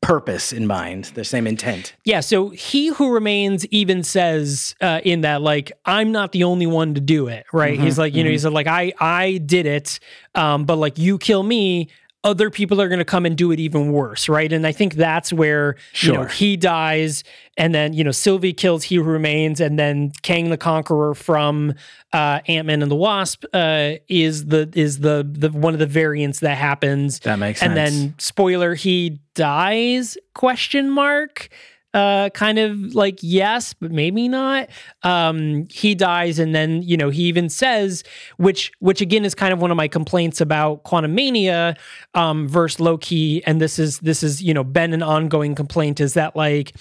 purpose 0.00 0.52
in 0.52 0.66
mind, 0.66 1.06
the 1.14 1.24
same 1.24 1.46
intent. 1.46 1.94
Yeah, 2.04 2.20
so 2.20 2.50
he 2.50 2.88
who 2.88 3.12
remains 3.12 3.66
even 3.66 4.02
says 4.02 4.74
uh, 4.80 5.00
in 5.04 5.22
that 5.22 5.42
like 5.42 5.72
I'm 5.84 6.12
not 6.12 6.32
the 6.32 6.44
only 6.44 6.66
one 6.66 6.94
to 6.94 7.00
do 7.00 7.28
it, 7.28 7.46
right? 7.52 7.74
Mm-hmm, 7.74 7.84
he's 7.84 7.98
like, 7.98 8.14
you 8.14 8.24
know, 8.24 8.30
he 8.30 8.38
said 8.38 8.52
like 8.52 8.66
I 8.66 8.92
I 9.00 9.38
did 9.38 9.66
it, 9.66 9.98
um, 10.34 10.64
but 10.64 10.76
like 10.76 10.98
you 10.98 11.18
kill 11.18 11.42
me, 11.42 11.88
other 12.24 12.50
people 12.50 12.80
are 12.80 12.88
going 12.88 12.98
to 12.98 13.04
come 13.04 13.24
and 13.24 13.36
do 13.36 13.52
it 13.52 13.60
even 13.60 13.92
worse, 13.92 14.28
right? 14.28 14.52
And 14.52 14.66
I 14.66 14.72
think 14.72 14.94
that's 14.94 15.32
where 15.32 15.76
you 16.02 16.12
know 16.12 16.22
Sure. 16.22 16.26
he 16.28 16.56
dies, 16.56 17.22
and 17.56 17.74
then 17.74 17.92
you 17.92 18.02
know 18.02 18.10
Sylvie 18.10 18.52
kills 18.52 18.82
he 18.84 18.96
who 18.96 19.02
remains, 19.04 19.60
and 19.60 19.78
then 19.78 20.10
Kang 20.22 20.50
the 20.50 20.56
Conqueror 20.56 21.14
from 21.14 21.74
uh, 22.12 22.40
Ant 22.48 22.66
Man 22.66 22.82
and 22.82 22.90
the 22.90 22.96
Wasp 22.96 23.44
uh, 23.54 23.92
is 24.08 24.46
the 24.46 24.68
is 24.74 24.98
the 24.98 25.26
the 25.30 25.50
one 25.50 25.74
of 25.74 25.78
the 25.78 25.86
variants 25.86 26.40
that 26.40 26.56
happens. 26.58 27.20
That 27.20 27.38
makes 27.38 27.60
sense. 27.60 27.68
and 27.68 27.76
then 27.76 28.14
spoiler 28.18 28.74
he 28.74 29.20
dies 29.34 30.18
question 30.34 30.90
mark 30.90 31.48
uh 31.94 32.28
kind 32.30 32.58
of 32.58 32.94
like 32.94 33.18
yes 33.22 33.74
but 33.74 33.90
maybe 33.90 34.28
not. 34.28 34.68
Um 35.02 35.66
he 35.70 35.94
dies 35.94 36.38
and 36.38 36.54
then 36.54 36.82
you 36.82 36.96
know 36.96 37.10
he 37.10 37.22
even 37.24 37.48
says 37.48 38.04
which 38.36 38.72
which 38.78 39.00
again 39.00 39.24
is 39.24 39.34
kind 39.34 39.52
of 39.52 39.60
one 39.60 39.70
of 39.70 39.76
my 39.76 39.88
complaints 39.88 40.40
about 40.40 40.84
Quantumania 40.84 41.76
um 42.14 42.48
versus 42.48 42.80
loki. 42.80 43.44
And 43.44 43.60
this 43.60 43.78
is 43.78 44.00
this 44.00 44.22
is 44.22 44.42
you 44.42 44.54
know 44.54 44.64
been 44.64 44.92
an 44.92 45.02
ongoing 45.02 45.54
complaint 45.54 46.00
is 46.00 46.14
that 46.14 46.36
like 46.36 46.74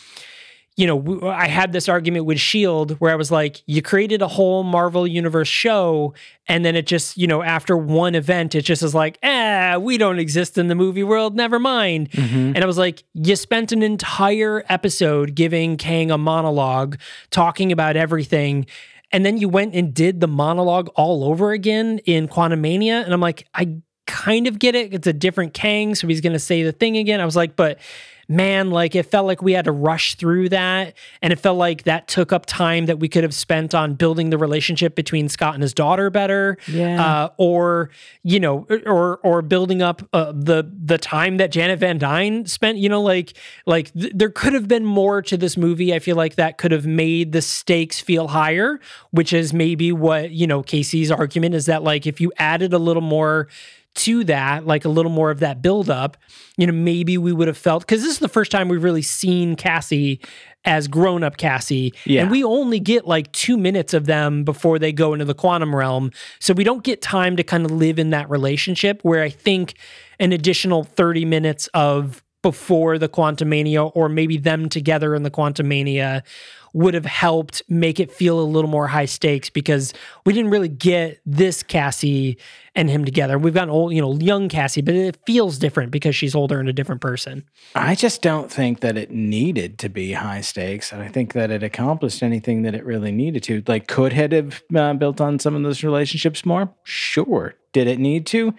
you 0.77 0.85
know, 0.85 1.31
I 1.31 1.47
had 1.47 1.71
this 1.71 1.89
argument 1.89 2.25
with 2.25 2.39
Shield 2.39 2.91
where 2.99 3.11
I 3.11 3.15
was 3.15 3.31
like, 3.31 3.63
you 3.65 3.81
created 3.81 4.21
a 4.21 4.27
whole 4.27 4.61
Marvel 4.61 5.07
Universe 5.07 5.47
show, 5.47 6.13
and 6.47 6.63
then 6.63 6.75
it 6.75 6.85
just, 6.85 7.17
you 7.17 7.25
know, 7.25 7.41
after 7.41 7.75
one 7.75 8.13
event, 8.13 8.53
it 8.53 8.61
just 8.61 8.83
is 8.83 8.93
like, 8.93 9.17
eh, 9.23 9.75
we 9.77 9.97
don't 9.97 10.19
exist 10.19 10.55
in 10.55 10.67
the 10.67 10.75
movie 10.75 11.03
world, 11.03 11.35
never 11.35 11.57
mind. 11.57 12.09
And 12.55 12.63
I 12.63 12.67
was 12.67 12.77
like, 12.77 13.03
you 13.15 13.35
spent 13.35 13.71
an 13.71 13.81
entire 13.81 14.63
episode 14.69 15.33
giving 15.33 15.77
Kang 15.77 16.11
a 16.11 16.17
monologue, 16.17 16.99
talking 17.31 17.71
about 17.71 17.97
everything. 17.97 18.67
And 19.11 19.25
then 19.25 19.37
you 19.37 19.49
went 19.49 19.73
and 19.73 19.95
did 19.95 20.19
the 20.19 20.27
monologue 20.27 20.89
all 20.95 21.23
over 21.23 21.53
again 21.53 21.99
in 22.05 22.27
Quantumania. 22.27 23.03
And 23.03 23.13
I'm 23.13 23.21
like, 23.21 23.47
I 23.55 23.77
kind 24.05 24.45
of 24.45 24.59
get 24.59 24.75
it. 24.75 24.93
It's 24.93 25.07
a 25.07 25.13
different 25.13 25.55
Kang, 25.55 25.95
so 25.95 26.07
he's 26.07 26.21
going 26.21 26.33
to 26.33 26.39
say 26.39 26.61
the 26.61 26.71
thing 26.71 26.97
again. 26.97 27.19
I 27.19 27.25
was 27.25 27.35
like, 27.35 27.55
but 27.55 27.79
man, 28.27 28.71
like 28.71 28.95
it 28.95 29.03
felt 29.03 29.25
like 29.25 29.41
we 29.41 29.53
had 29.53 29.65
to 29.65 29.71
rush 29.71 30.15
through 30.15 30.49
that. 30.49 30.93
And 31.21 31.31
it 31.31 31.39
felt 31.39 31.57
like 31.57 31.83
that 31.83 32.07
took 32.07 32.33
up 32.33 32.45
time 32.45 32.87
that 32.87 32.99
we 32.99 33.07
could 33.07 33.23
have 33.23 33.33
spent 33.33 33.73
on 33.73 33.93
building 33.93 34.29
the 34.29 34.37
relationship 34.37 34.95
between 34.95 35.29
Scott 35.29 35.53
and 35.53 35.63
his 35.63 35.73
daughter 35.73 36.09
better. 36.09 36.57
Yeah. 36.67 37.03
Uh, 37.03 37.29
or, 37.37 37.89
you 38.23 38.39
know, 38.39 38.67
or, 38.85 39.17
or 39.17 39.41
building 39.41 39.81
up 39.81 40.07
uh, 40.13 40.33
the, 40.35 40.69
the 40.83 40.97
time 40.97 41.37
that 41.37 41.51
Janet 41.51 41.79
Van 41.79 41.97
Dyne 41.97 42.45
spent, 42.45 42.77
you 42.77 42.89
know, 42.89 43.01
like, 43.01 43.33
like 43.65 43.93
th- 43.93 44.13
there 44.13 44.29
could 44.29 44.53
have 44.53 44.67
been 44.67 44.85
more 44.85 45.21
to 45.21 45.37
this 45.37 45.55
movie. 45.55 45.93
I 45.93 45.99
feel 45.99 46.15
like 46.15 46.35
that 46.35 46.57
could 46.57 46.71
have 46.71 46.85
made 46.85 47.31
the 47.31 47.41
stakes 47.41 47.99
feel 47.99 48.27
higher, 48.27 48.79
which 49.11 49.31
is 49.31 49.53
maybe 49.53 49.91
what, 49.91 50.31
you 50.31 50.47
know, 50.47 50.63
Casey's 50.63 51.11
argument 51.11 51.55
is 51.55 51.65
that 51.67 51.83
like 51.83 52.05
if 52.05 52.19
you 52.19 52.31
added 52.37 52.73
a 52.73 52.79
little 52.79 53.01
more 53.01 53.47
to 53.97 54.23
that, 54.25 54.65
like 54.65 54.85
a 54.85 54.89
little 54.89 55.11
more 55.11 55.31
of 55.31 55.39
that 55.39 55.61
buildup, 55.61 56.17
you 56.57 56.65
know, 56.65 56.73
maybe 56.73 57.17
we 57.17 57.33
would 57.33 57.47
have 57.47 57.57
felt 57.57 57.83
because 57.83 58.01
this 58.01 58.11
is 58.11 58.19
the 58.19 58.29
first 58.29 58.51
time 58.51 58.69
we've 58.69 58.83
really 58.83 59.01
seen 59.01 59.55
Cassie 59.55 60.21
as 60.65 60.87
grown 60.87 61.23
up 61.23 61.37
Cassie. 61.37 61.93
Yeah. 62.05 62.21
And 62.21 62.31
we 62.31 62.43
only 62.43 62.79
get 62.79 63.07
like 63.07 63.31
two 63.31 63.57
minutes 63.57 63.93
of 63.93 64.05
them 64.05 64.43
before 64.43 64.79
they 64.79 64.91
go 64.91 65.13
into 65.13 65.25
the 65.25 65.33
quantum 65.33 65.75
realm. 65.75 66.11
So 66.39 66.53
we 66.53 66.63
don't 66.63 66.83
get 66.83 67.01
time 67.01 67.35
to 67.37 67.43
kind 67.43 67.65
of 67.65 67.71
live 67.71 67.99
in 67.99 68.11
that 68.11 68.29
relationship 68.29 69.01
where 69.03 69.23
I 69.23 69.29
think 69.29 69.75
an 70.19 70.31
additional 70.31 70.83
30 70.83 71.25
minutes 71.25 71.67
of 71.73 72.23
before 72.43 72.97
the 72.97 73.09
quantum 73.09 73.49
mania 73.49 73.83
or 73.83 74.07
maybe 74.07 74.37
them 74.37 74.69
together 74.69 75.15
in 75.15 75.23
the 75.23 75.31
quantum 75.31 75.67
mania 75.67 76.23
would 76.77 76.93
have 76.93 77.05
helped 77.05 77.63
make 77.67 77.99
it 77.99 78.11
feel 78.11 78.39
a 78.39 78.41
little 78.41 78.69
more 78.69 78.87
high 78.87 79.05
stakes 79.05 79.49
because 79.49 79.95
we 80.25 80.33
didn't 80.33 80.51
really 80.51 80.69
get 80.69 81.19
this 81.25 81.63
Cassie 81.63 82.37
and 82.75 82.87
him 82.87 83.03
together. 83.03 83.39
We've 83.39 83.53
got 83.53 83.67
old, 83.67 83.93
you 83.93 84.01
know, 84.01 84.13
young 84.19 84.47
Cassie, 84.47 84.83
but 84.83 84.93
it 84.93 85.17
feels 85.25 85.57
different 85.57 85.89
because 85.89 86.15
she's 86.15 86.35
older 86.35 86.59
and 86.59 86.69
a 86.69 86.73
different 86.73 87.01
person. 87.01 87.45
I 87.73 87.95
just 87.95 88.21
don't 88.21 88.51
think 88.51 88.81
that 88.81 88.95
it 88.95 89.09
needed 89.09 89.79
to 89.79 89.89
be 89.89 90.13
high 90.13 90.41
stakes. 90.41 90.91
And 90.91 91.01
I 91.01 91.07
think 91.07 91.33
that 91.33 91.49
it 91.49 91.63
accomplished 91.63 92.21
anything 92.21 92.61
that 92.61 92.75
it 92.75 92.85
really 92.85 93.11
needed 93.11 93.41
to. 93.43 93.63
Like, 93.65 93.87
could 93.87 94.13
it 94.13 94.31
have 94.31 94.61
uh, 94.75 94.93
built 94.93 95.19
on 95.19 95.39
some 95.39 95.55
of 95.55 95.63
those 95.63 95.83
relationships 95.83 96.45
more? 96.45 96.71
Sure. 96.83 97.55
Did 97.73 97.87
it 97.87 97.97
need 97.97 98.27
to? 98.27 98.53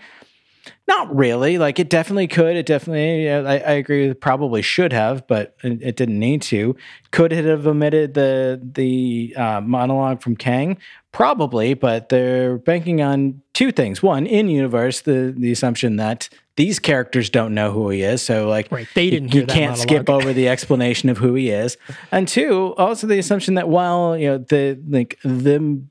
Not 0.88 1.14
really. 1.14 1.58
Like, 1.58 1.78
it 1.78 1.90
definitely 1.90 2.28
could. 2.28 2.56
It 2.56 2.64
definitely, 2.64 3.26
yeah, 3.26 3.42
I, 3.46 3.58
I 3.58 3.72
agree, 3.72 4.08
with 4.08 4.20
probably 4.20 4.62
should 4.62 4.94
have, 4.94 5.26
but 5.26 5.54
it, 5.62 5.82
it 5.82 5.96
didn't 5.96 6.18
need 6.18 6.40
to. 6.42 6.74
Could 7.10 7.30
it 7.30 7.44
have 7.44 7.66
omitted 7.66 8.14
the 8.14 8.58
the 8.72 9.34
uh, 9.36 9.60
monologue 9.60 10.22
from 10.22 10.34
Kang? 10.34 10.78
Probably, 11.12 11.74
but 11.74 12.08
they're 12.08 12.56
banking 12.56 13.02
on 13.02 13.42
two 13.52 13.70
things. 13.70 14.02
One, 14.02 14.26
in 14.26 14.48
universe, 14.48 15.02
the 15.02 15.34
the 15.36 15.52
assumption 15.52 15.96
that 15.96 16.30
these 16.56 16.78
characters 16.78 17.28
don't 17.28 17.52
know 17.52 17.70
who 17.70 17.90
he 17.90 18.00
is, 18.00 18.22
so 18.22 18.48
like 18.48 18.72
Right. 18.72 18.88
They 18.94 19.10
didn't 19.10 19.34
you, 19.34 19.42
that 19.42 19.50
can't 19.50 19.76
skip 19.76 20.08
over 20.08 20.32
the 20.32 20.48
explanation 20.48 21.10
of 21.10 21.18
who 21.18 21.34
he 21.34 21.50
is. 21.50 21.76
And 22.10 22.26
two, 22.26 22.74
also 22.78 23.06
the 23.06 23.18
assumption 23.18 23.54
that 23.54 23.68
while 23.68 24.16
you 24.16 24.28
know 24.28 24.38
the 24.38 24.80
like 24.88 25.18
the 25.22 25.82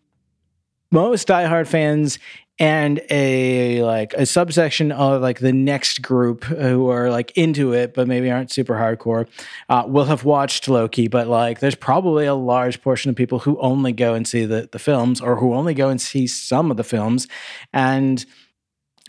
most 0.91 1.27
diehard 1.27 1.67
fans 1.67 2.17
and 2.59 3.01
a 3.09 3.83
like 3.83 4.13
a 4.15 4.25
subsection 4.25 4.91
of 4.91 5.21
like 5.21 5.39
the 5.39 5.53
next 5.53 6.01
group 6.01 6.43
who 6.45 6.89
are 6.89 7.11
like 7.11 7.31
into 7.37 7.73
it 7.73 7.93
but 7.93 8.07
maybe 8.07 8.31
aren't 8.31 8.51
super 8.51 8.73
hardcore 8.73 9.27
uh, 9.69 9.83
will 9.87 10.05
have 10.05 10.23
watched 10.23 10.67
loki 10.67 11.07
but 11.07 11.27
like 11.27 11.59
there's 11.59 11.75
probably 11.75 12.25
a 12.25 12.33
large 12.33 12.81
portion 12.81 13.09
of 13.09 13.15
people 13.15 13.39
who 13.39 13.59
only 13.59 13.91
go 13.91 14.13
and 14.13 14.27
see 14.27 14.45
the, 14.45 14.69
the 14.71 14.79
films 14.79 15.21
or 15.21 15.35
who 15.37 15.53
only 15.53 15.73
go 15.73 15.89
and 15.89 16.01
see 16.01 16.27
some 16.27 16.71
of 16.71 16.77
the 16.77 16.83
films. 16.83 17.27
And 17.73 18.25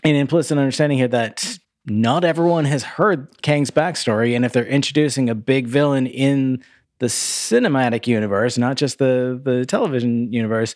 an 0.03 0.15
implicit 0.15 0.57
understanding 0.57 0.97
here 0.97 1.07
that 1.07 1.59
not 1.85 2.23
everyone 2.23 2.65
has 2.65 2.83
heard 2.83 3.27
kang's 3.41 3.71
backstory 3.71 4.35
and 4.35 4.45
if 4.45 4.53
they're 4.53 4.65
introducing 4.65 5.29
a 5.29 5.35
big 5.35 5.67
villain 5.67 6.05
in 6.07 6.63
the 6.99 7.07
cinematic 7.07 8.05
universe 8.05 8.57
not 8.57 8.77
just 8.77 8.99
the 8.99 9.39
the 9.43 9.65
television 9.65 10.31
universe 10.31 10.75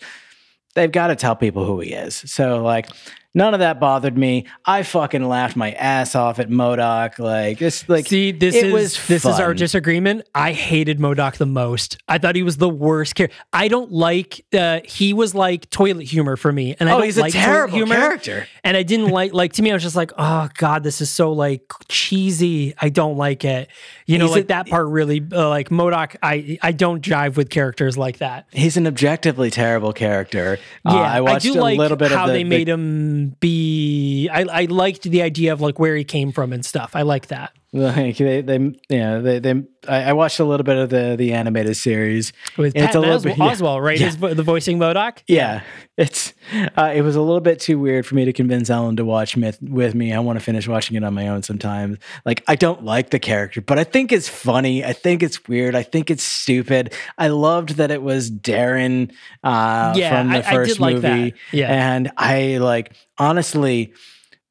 they've 0.76 0.92
got 0.92 1.08
to 1.08 1.16
tell 1.16 1.36
people 1.36 1.66
who 1.66 1.80
he 1.80 1.94
is. 1.94 2.16
So 2.32 2.64
like 2.64 2.88
none 3.34 3.54
of 3.54 3.60
that 3.60 3.80
bothered 3.80 4.18
me. 4.18 4.46
I 4.66 4.84
fucking 4.84 5.28
laughed 5.28 5.56
my 5.56 5.72
ass 5.74 6.16
off 6.16 6.40
at 6.40 6.50
MODOK. 6.50 7.20
Like 7.20 7.62
it's 7.62 7.88
like 7.90 8.08
See, 8.08 8.32
this 8.32 8.56
it 8.56 8.66
is 8.68 8.74
was 8.74 9.08
this 9.08 9.26
is 9.26 9.40
our 9.40 9.54
disagreement. 9.54 10.28
I 10.36 10.52
hated 10.54 11.00
MODOK 11.00 11.38
the 11.38 11.46
most. 11.46 11.98
I 12.08 12.18
thought 12.18 12.36
he 12.36 12.44
was 12.44 12.58
the 12.58 12.70
worst 12.70 13.16
character. 13.16 13.36
I 13.52 13.68
don't 13.68 13.92
like. 13.92 14.46
Uh, 14.54 14.82
he 14.86 15.14
was 15.14 15.34
like 15.36 15.70
toilet 15.70 16.04
humor 16.06 16.36
for 16.36 16.52
me, 16.52 16.76
and 16.80 16.90
I 16.90 16.94
Oh, 16.94 16.98
don't 16.98 17.06
he's 17.06 17.18
a 17.18 17.22
like 17.22 17.34
toilet 17.34 17.44
terrible 17.46 17.74
humor. 17.76 17.96
character. 17.96 18.48
And 18.64 18.78
I 18.78 18.84
didn't 18.84 19.10
like 19.10 19.34
like 19.34 19.54
to 19.54 19.62
me. 19.62 19.72
I 19.72 19.74
was 19.74 19.84
just 19.84 19.96
like, 19.96 20.12
oh 20.18 20.50
god, 20.58 20.84
this 20.84 21.02
is 21.02 21.10
so 21.10 21.32
like 21.32 21.62
cheesy. 21.88 22.74
I 22.80 22.90
don't 22.90 23.18
like 23.18 23.44
it. 23.46 23.70
You 24.06 24.18
know, 24.18 24.26
He's 24.26 24.36
like 24.36 24.44
a- 24.46 24.48
that 24.48 24.68
part 24.68 24.88
really 24.88 25.26
uh, 25.32 25.50
like 25.50 25.70
MODOK. 25.70 26.18
I 26.22 26.58
I 26.62 26.72
don't 26.72 27.02
jive 27.04 27.36
with 27.38 27.50
characters 27.50 27.98
like 27.98 28.18
that. 28.18 28.48
He's 28.52 28.78
an 28.78 28.86
objectively 28.88 29.50
terrible 29.50 29.94
character. 29.94 30.60
Uh, 30.86 30.94
Yeah, 30.94 31.02
I 31.02 31.22
watched 31.22 31.46
do 31.46 31.60
a 31.60 31.62
like 31.62 31.78
little 31.78 31.98
bit 31.98 32.12
how 32.12 32.24
of 32.24 32.28
the, 32.28 32.34
they 32.34 32.44
made 32.44 32.68
the, 32.68 32.74
him 32.74 33.23
be. 33.24 34.30
I 34.30 34.44
I 34.44 34.66
liked 34.66 35.04
the 35.04 35.22
idea 35.22 35.54
of 35.54 35.62
like 35.62 35.80
where 35.80 35.96
he 35.96 36.04
came 36.04 36.32
from 36.32 36.54
and 36.54 36.66
stuff. 36.66 36.96
I 36.96 37.02
like 37.02 37.28
that. 37.28 37.52
Like 37.76 38.18
they 38.18 38.42
they 38.42 38.80
yeah 38.88 39.18
they 39.18 39.40
they 39.40 39.64
I, 39.88 40.04
I 40.04 40.14
watched 40.14 40.40
a 40.40 40.46
little 40.46 40.64
bit 40.64 40.78
of 40.78 40.90
the 40.92 41.16
the 41.18 41.34
animated 41.34 41.76
series. 41.76 42.32
With 42.56 42.76
It's 42.76 42.86
Patton 42.86 42.98
a 42.98 43.00
little 43.02 43.18
Oswalt, 43.20 43.24
bit- 43.24 43.38
yeah. 43.40 43.52
Oswalt, 43.52 43.82
right? 43.84 44.00
Yeah. 44.00 44.06
His 44.06 44.18
the 44.38 44.44
voicing 44.44 44.78
MODOK. 44.78 45.24
Yeah, 45.28 45.64
it's 45.98 46.34
uh, 46.78 46.94
it 46.96 47.02
was 47.02 47.16
a 47.16 47.22
little 47.22 47.42
bit 47.42 47.60
too 47.60 47.80
weird 47.80 48.06
for 48.06 48.14
me 48.14 48.26
to 48.26 48.34
convince 48.34 48.70
Ellen 48.70 48.96
to 48.98 49.06
watch 49.06 49.36
Myth 49.36 49.58
with 49.60 49.96
me. 49.96 50.14
I 50.14 50.20
want 50.20 50.38
to 50.38 50.46
finish 50.46 50.68
watching 50.68 50.96
it 50.98 51.04
on 51.04 51.16
my 51.16 51.28
own 51.30 51.42
sometimes. 51.42 51.98
Like 52.26 52.44
I 52.48 52.56
don't 52.56 52.86
like 52.86 53.10
the 53.10 53.18
character, 53.18 53.60
but 53.60 53.80
I 53.80 53.84
think 53.86 54.12
it's 54.12 54.30
funny. 54.30 54.86
I 54.86 54.94
think 54.94 55.24
it's 55.24 55.48
weird. 55.48 55.74
I 55.74 55.82
think 55.82 56.12
it's 56.12 56.24
stupid. 56.24 56.94
I 57.18 57.30
loved 57.30 57.78
that 57.78 57.90
it 57.90 58.04
was 58.04 58.30
Darren 58.30 59.12
uh, 59.44 59.94
Yeah, 59.96 60.22
from 60.22 60.30
the 60.32 60.46
I- 60.46 60.50
I 60.52 60.54
first 60.54 60.74
did 60.74 60.80
like 60.80 60.98
that. 61.02 61.34
Yeah. 61.52 61.72
and 61.96 62.12
I 62.18 62.58
like 62.60 62.94
honestly 63.18 63.94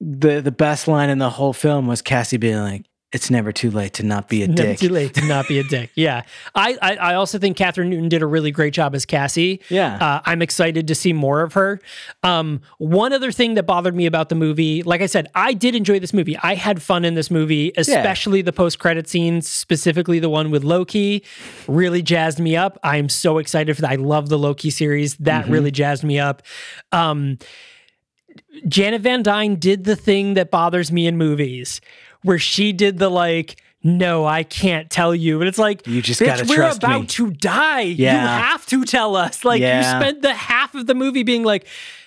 the 0.01 0.41
the 0.41 0.51
best 0.51 0.89
line 0.89 1.09
in 1.11 1.19
the 1.19 1.31
whole 1.31 1.53
film 1.53 1.87
was 1.87 2.03
Cassie 2.03 2.37
being 2.37 2.59
like, 2.59 2.85
"It's 3.13 3.31
never 3.31 3.53
too 3.53 3.71
late 3.71 3.93
to 3.95 4.03
not 4.03 4.29
be 4.29 4.43
a 4.43 4.49
Never 4.49 4.63
dick." 4.63 4.79
too 4.79 4.89
late 4.89 5.15
to 5.15 5.25
not 5.27 5.47
be 5.49 5.59
a 5.59 5.63
dick. 5.65 5.91
Yeah, 5.95 6.23
I, 6.55 6.77
I 6.81 6.97
I 6.97 7.15
also 7.15 7.39
think 7.39 7.57
Kathryn 7.57 7.89
Newton 7.89 8.09
did 8.09 8.23
a 8.23 8.27
really 8.27 8.51
great 8.51 8.73
job 8.75 8.95
as 8.95 9.05
Cassie. 9.07 9.61
Yeah. 9.69 9.97
uh, 9.97 10.21
I'm 10.25 10.41
excited 10.43 10.89
to 10.89 10.95
see 10.95 11.13
more 11.13 11.43
of 11.43 11.53
her. 11.55 11.81
Um, 12.23 12.61
one 12.79 13.13
other 13.13 13.31
thing 13.33 13.55
that 13.55 13.65
bothered 13.65 13.95
me 13.95 14.07
about 14.07 14.29
the 14.29 14.35
movie, 14.35 14.83
like 14.83 15.01
I 15.03 15.07
said, 15.07 15.29
I 15.35 15.53
did 15.53 15.75
enjoy 15.75 15.99
this 16.01 16.13
movie. 16.13 16.37
I 16.43 16.55
had 16.55 16.81
fun 16.83 17.05
in 17.05 17.15
this 17.15 17.31
movie, 17.31 17.73
especially 17.77 18.43
the 18.43 18.53
post 18.53 18.79
credit 18.79 19.09
scenes, 19.09 19.47
specifically 19.49 20.19
the 20.19 20.31
one 20.31 20.51
with 20.51 20.65
Loki, 20.65 21.23
really 21.69 22.03
jazzed 22.03 22.39
me 22.41 22.57
up. 22.57 22.79
I'm 22.83 23.09
so 23.09 23.39
excited 23.39 23.75
for 23.77 23.83
that. 23.83 23.91
I 23.91 23.97
love 23.97 24.29
the 24.29 24.39
Loki 24.39 24.71
series. 24.71 25.17
That 25.17 25.43
Mm-hmm. 25.45 25.53
really 25.53 25.71
jazzed 25.71 26.05
me 26.05 26.19
up. 26.21 26.43
Um, 26.93 27.39
Janet 28.69 29.01
Van 29.03 29.23
Dyne 29.23 29.57
did 29.57 29.85
the 29.85 29.97
thing 29.97 30.35
that 30.35 30.51
bothers 30.51 30.93
me 30.93 31.07
in 31.07 31.17
movies, 31.17 31.81
where 32.23 32.39
she 32.39 32.73
did 32.73 32.99
the 32.99 33.09
like, 33.11 33.61
no, 33.85 34.25
I 34.25 34.45
can't 34.45 34.89
tell 34.91 35.15
you. 35.15 35.41
And 35.41 35.49
it's 35.49 35.59
like, 35.59 35.87
You 35.87 36.01
just 36.03 36.21
gotta 36.21 36.45
we're 36.49 36.55
trust 36.57 36.79
about 36.79 37.01
me." 37.03 37.07
to 37.09 37.31
die. 37.33 37.81
You 37.81 38.07
have 38.07 38.65
to 38.67 38.85
tell 38.85 39.17
us. 39.17 39.45
Like, 39.45 39.61
you 39.61 39.83
spent 39.83 40.23
the 40.23 40.33
half 40.33 40.75
of 40.75 40.87
the 40.87 40.95
movie 40.95 41.25
being 41.25 41.43
like, 41.43 41.67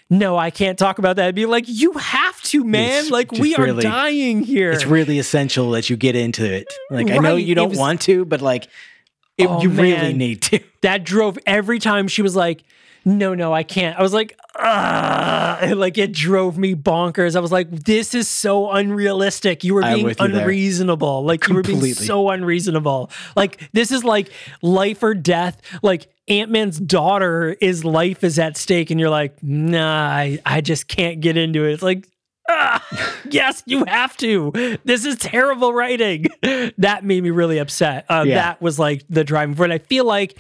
no, 0.10 0.38
I 0.38 0.52
can't 0.52 0.78
talk 0.78 1.00
about 1.00 1.16
that. 1.18 1.28
I'd 1.30 1.36
Be 1.36 1.46
like, 1.48 1.66
you 1.68 1.92
have 1.94 2.40
to, 2.44 2.64
man. 2.64 3.02
It's 3.02 3.12
like, 3.12 3.32
we 3.32 3.56
are 3.56 3.68
dying 3.74 4.44
here. 4.44 4.72
it's 4.72 4.86
really 4.86 5.18
essential 5.20 5.72
that 5.72 5.90
you 5.90 5.98
get 5.98 6.16
into 6.16 6.46
it. 6.46 6.72
Like 6.92 7.10
I 7.10 7.18
know 7.18 7.36
you 7.36 7.56
don't 7.56 7.70
was- 7.70 7.78
want 7.80 8.02
to, 8.02 8.24
but 8.24 8.40
like 8.42 8.68
it, 9.38 9.48
Oh, 9.50 9.62
you 9.62 9.70
really 9.70 10.14
need 10.14 10.44
to. 10.44 10.60
that 10.82 11.04
drove 11.04 11.38
every 11.46 11.80
time 11.80 12.08
she 12.08 12.22
was 12.22 12.36
like, 12.38 12.64
no, 13.04 13.34
no, 13.34 13.52
I 13.54 13.64
can't. 13.64 14.00
I 14.00 14.02
was 14.02 14.14
like, 14.14 14.38
ah, 14.58 15.60
like 15.76 15.98
it 15.98 16.12
drove 16.12 16.58
me 16.58 16.76
bonkers. 16.76 17.36
I 17.36 17.40
was 17.40 17.52
like, 17.52 17.70
this 17.72 18.14
is 18.16 18.28
so 18.28 18.72
unrealistic. 18.72 19.64
You 19.64 19.74
were 19.76 19.82
being 19.82 20.10
you 20.10 20.14
there. 20.14 20.28
unreasonable. 20.42 21.24
Like 21.24 21.48
you 21.48 21.56
were 21.56 21.62
being 21.62 21.94
so 21.94 22.30
unreasonable. 22.30 23.12
Like 23.36 23.70
this 23.74 23.92
is 23.92 24.04
like 24.04 24.30
life 24.62 25.04
or 25.04 25.14
death. 25.14 25.62
Like 25.84 26.08
Ant 26.28 26.52
Man's 26.52 26.80
daughter 26.80 27.56
is 27.62 27.86
life 27.86 28.24
is 28.24 28.40
at 28.40 28.58
stake, 28.58 28.90
and 28.90 29.00
you're 29.00 29.10
like, 29.10 29.42
nah, 29.44 30.08
I, 30.08 30.40
I 30.46 30.62
just 30.62 30.88
can't 30.88 31.22
get 31.22 31.38
into 31.38 31.66
it. 31.66 31.74
It's 31.74 31.84
like. 31.84 32.08
Ah, 32.48 32.86
yes, 33.32 33.64
you 33.66 33.86
have 33.86 34.16
to. 34.18 34.78
This 34.84 35.04
is 35.04 35.16
terrible 35.18 35.74
writing. 35.74 36.28
That 36.78 37.04
made 37.04 37.24
me 37.24 37.32
really 37.32 37.58
upset. 37.58 38.06
Uh, 38.08 38.24
Yeah. 38.28 38.36
That 38.36 38.62
was 38.62 38.78
like 38.78 39.04
the 39.10 39.24
driving 39.24 39.56
force. 39.56 39.66
And 39.66 39.74
I 39.74 39.80
feel 39.80 40.06
like 40.06 40.38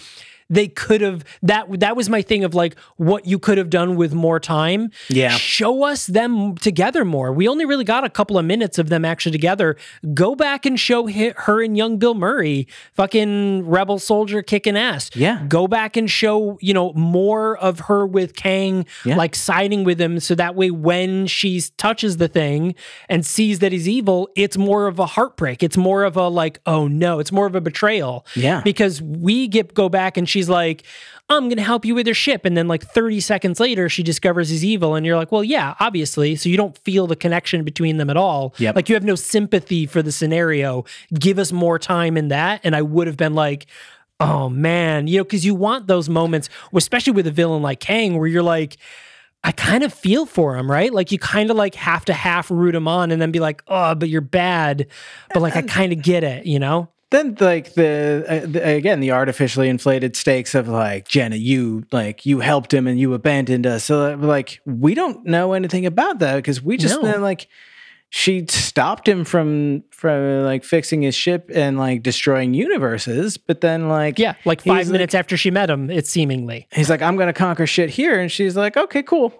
they 0.49 0.67
could 0.67 1.01
have 1.01 1.23
that 1.41 1.79
that 1.79 1.95
was 1.95 2.09
my 2.09 2.21
thing 2.21 2.43
of 2.43 2.53
like 2.53 2.75
what 2.97 3.25
you 3.25 3.39
could 3.39 3.57
have 3.57 3.69
done 3.69 3.95
with 3.95 4.13
more 4.13 4.39
time. 4.39 4.91
Yeah. 5.09 5.29
Show 5.29 5.83
us 5.83 6.05
them 6.07 6.55
together 6.55 7.03
more. 7.03 7.31
We 7.33 7.47
only 7.47 7.65
really 7.65 7.83
got 7.83 8.03
a 8.03 8.09
couple 8.09 8.37
of 8.37 8.45
minutes 8.45 8.77
of 8.77 8.89
them 8.89 9.03
actually 9.05 9.31
together. 9.31 9.75
Go 10.13 10.35
back 10.35 10.65
and 10.65 10.79
show 10.79 11.07
her 11.07 11.63
and 11.63 11.75
young 11.75 11.97
Bill 11.97 12.13
Murray, 12.13 12.67
fucking 12.93 13.67
rebel 13.67 13.99
soldier 13.99 14.41
kicking 14.41 14.77
ass. 14.77 15.09
Yeah. 15.15 15.45
Go 15.47 15.67
back 15.67 15.97
and 15.97 16.09
show, 16.09 16.57
you 16.61 16.73
know, 16.73 16.93
more 16.93 17.57
of 17.57 17.79
her 17.81 18.05
with 18.05 18.35
Kang, 18.35 18.85
Yeah. 19.03 19.15
like 19.17 19.35
siding 19.35 19.83
with 19.83 19.99
him. 19.99 20.19
So 20.19 20.35
that 20.35 20.55
way, 20.55 20.71
when 20.71 21.27
she 21.27 21.61
touches 21.77 22.17
the 22.17 22.27
thing 22.27 22.75
and 23.09 23.25
sees 23.25 23.59
that 23.59 23.71
he's 23.71 23.87
evil, 23.89 24.29
it's 24.35 24.57
more 24.57 24.87
of 24.87 24.99
a 24.99 25.05
heartbreak. 25.05 25.63
It's 25.63 25.77
more 25.77 26.03
of 26.03 26.15
a 26.17 26.27
like, 26.27 26.59
oh 26.65 26.87
no, 26.87 27.19
it's 27.19 27.31
more 27.31 27.45
of 27.47 27.55
a 27.55 27.61
betrayal. 27.61 28.25
Yeah. 28.35 28.61
Because 28.61 29.01
we 29.01 29.47
get 29.47 29.73
go 29.73 29.89
back 29.89 30.17
and 30.17 30.27
she's 30.35 30.49
like, 30.49 30.83
I'm 31.29 31.43
going 31.45 31.57
to 31.57 31.63
help 31.63 31.85
you 31.85 31.95
with 31.95 32.05
your 32.05 32.13
ship. 32.13 32.45
And 32.45 32.55
then, 32.55 32.67
like 32.67 32.83
30 32.83 33.19
seconds 33.19 33.59
later, 33.59 33.89
she 33.89 34.03
discovers 34.03 34.49
he's 34.49 34.65
evil. 34.65 34.95
And 34.95 35.05
you're 35.05 35.15
like, 35.15 35.31
well, 35.31 35.43
yeah, 35.43 35.75
obviously. 35.79 36.35
So 36.35 36.49
you 36.49 36.57
don't 36.57 36.77
feel 36.79 37.07
the 37.07 37.15
connection 37.15 37.63
between 37.63 37.97
them 37.97 38.09
at 38.09 38.17
all. 38.17 38.53
Yep. 38.57 38.75
Like 38.75 38.89
you 38.89 38.95
have 38.95 39.03
no 39.03 39.15
sympathy 39.15 39.85
for 39.85 40.01
the 40.01 40.11
scenario. 40.11 40.83
Give 41.17 41.39
us 41.39 41.51
more 41.51 41.79
time 41.79 42.17
in 42.17 42.27
that. 42.27 42.61
And 42.63 42.75
I 42.75 42.81
would 42.81 43.07
have 43.07 43.17
been 43.17 43.33
like, 43.33 43.65
oh 44.19 44.49
man, 44.49 45.07
you 45.07 45.17
know, 45.17 45.23
because 45.23 45.45
you 45.45 45.55
want 45.55 45.87
those 45.87 46.09
moments, 46.09 46.49
especially 46.73 47.13
with 47.13 47.27
a 47.27 47.31
villain 47.31 47.61
like 47.61 47.79
Kang, 47.79 48.17
where 48.17 48.27
you're 48.27 48.43
like, 48.43 48.77
I 49.43 49.51
kind 49.51 49.83
of 49.83 49.93
feel 49.93 50.25
for 50.25 50.57
him, 50.57 50.69
right? 50.69 50.91
Like 50.91 51.11
you 51.11 51.19
kind 51.19 51.51
of 51.51 51.57
like 51.57 51.75
have 51.75 52.05
to 52.05 52.13
half 52.13 52.49
root 52.49 52.73
him 52.73 52.87
on 52.87 53.11
and 53.11 53.21
then 53.21 53.31
be 53.31 53.39
like, 53.39 53.63
oh, 53.67 53.93
but 53.93 54.09
you're 54.09 54.21
bad. 54.21 54.87
But 55.33 55.41
like 55.41 55.55
I 55.55 55.61
kind 55.61 55.91
of 55.91 56.01
get 56.01 56.23
it, 56.23 56.45
you 56.45 56.59
know? 56.59 56.89
Then 57.15 57.35
like 57.39 57.73
the, 57.73 58.25
uh, 58.27 58.45
the 58.45 58.61
again 58.75 58.99
the 58.99 59.11
artificially 59.11 59.69
inflated 59.69 60.15
stakes 60.15 60.53
of 60.53 60.67
like 60.67 61.07
Jenna, 61.07 61.35
you 61.37 61.85
like 61.91 62.25
you 62.25 62.39
helped 62.41 62.73
him 62.73 62.85
and 62.87 62.99
you 62.99 63.13
abandoned 63.13 63.65
us. 63.65 63.85
So 63.85 64.13
uh, 64.13 64.17
like 64.17 64.59
we 64.65 64.93
don't 64.93 65.25
know 65.25 65.53
anything 65.53 65.85
about 65.85 66.19
that 66.19 66.35
because 66.35 66.61
we 66.61 66.77
just 66.77 67.01
No. 67.01 67.15
uh, 67.15 67.19
like 67.19 67.47
she 68.09 68.45
stopped 68.47 69.07
him 69.09 69.25
from 69.25 69.83
from 69.91 70.43
like 70.43 70.63
fixing 70.63 71.01
his 71.01 71.15
ship 71.15 71.49
and 71.53 71.77
like 71.77 72.03
destroying 72.03 72.53
universes. 72.53 73.37
But 73.37 73.61
then 73.61 73.89
like 73.89 74.19
Yeah, 74.19 74.35
like 74.45 74.61
five 74.61 74.89
minutes 74.89 75.15
after 75.15 75.35
she 75.37 75.51
met 75.51 75.69
him, 75.69 75.89
it's 75.89 76.09
seemingly. 76.09 76.67
he's 76.71 76.89
like, 76.89 77.01
I'm 77.01 77.17
gonna 77.17 77.33
conquer 77.33 77.65
shit 77.67 77.89
here, 77.89 78.19
and 78.19 78.31
she's 78.31 78.55
like, 78.55 78.77
okay, 78.77 79.03
cool. 79.03 79.33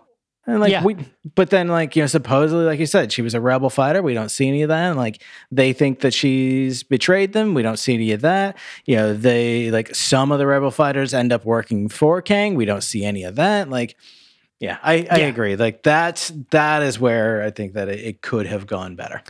And 0.47 0.59
like 0.59 0.71
Yeah. 0.71 0.83
we, 0.83 0.95
but 1.33 1.49
then 1.49 1.67
like 1.67 1.95
you 1.95 2.03
know, 2.03 2.07
supposedly, 2.07 2.65
like 2.65 2.79
you 2.79 2.85
said, 2.85 3.11
she 3.11 3.21
was 3.23 3.33
a 3.33 3.41
rebel 3.41 3.69
fighter. 3.69 4.01
We 4.03 4.13
don't 4.13 4.29
see 4.29 4.47
any 4.47 4.61
of 4.61 4.69
that. 4.69 4.89
And, 4.89 4.97
like 4.97 5.21
they 5.51 5.73
think 5.73 6.01
that 6.01 6.13
she's 6.13 6.83
betrayed 6.83 7.33
them. 7.33 7.53
We 7.55 7.63
don't 7.63 7.77
see 7.77 7.95
any 7.95 8.11
of 8.11 8.21
that. 8.21 8.55
You 8.85 8.95
know, 8.97 9.13
they 9.13 9.71
like 9.71 9.95
some 9.95 10.31
of 10.31 10.37
the 10.39 10.45
rebel 10.47 10.71
fighters 10.71 11.13
end 11.13 11.31
up 11.33 11.45
working 11.45 11.89
for 11.89 12.21
Kang. 12.21 12.55
We 12.55 12.65
don't 12.65 12.83
see 12.83 13.03
any 13.03 13.23
of 13.23 13.35
that. 13.37 13.69
Like, 13.69 13.95
yeah, 14.65 14.77
I, 14.83 15.07
I 15.09 15.19
Yeah. 15.19 15.25
agree. 15.27 15.55
Like 15.55 15.83
that's 15.83 16.31
that 16.49 16.81
is 16.83 16.99
where 16.99 17.43
I 17.43 17.51
think 17.51 17.73
that 17.73 17.87
it, 17.87 17.99
it 17.99 18.21
could 18.21 18.47
have 18.47 18.65
gone 18.65 18.95
better. 18.95 19.21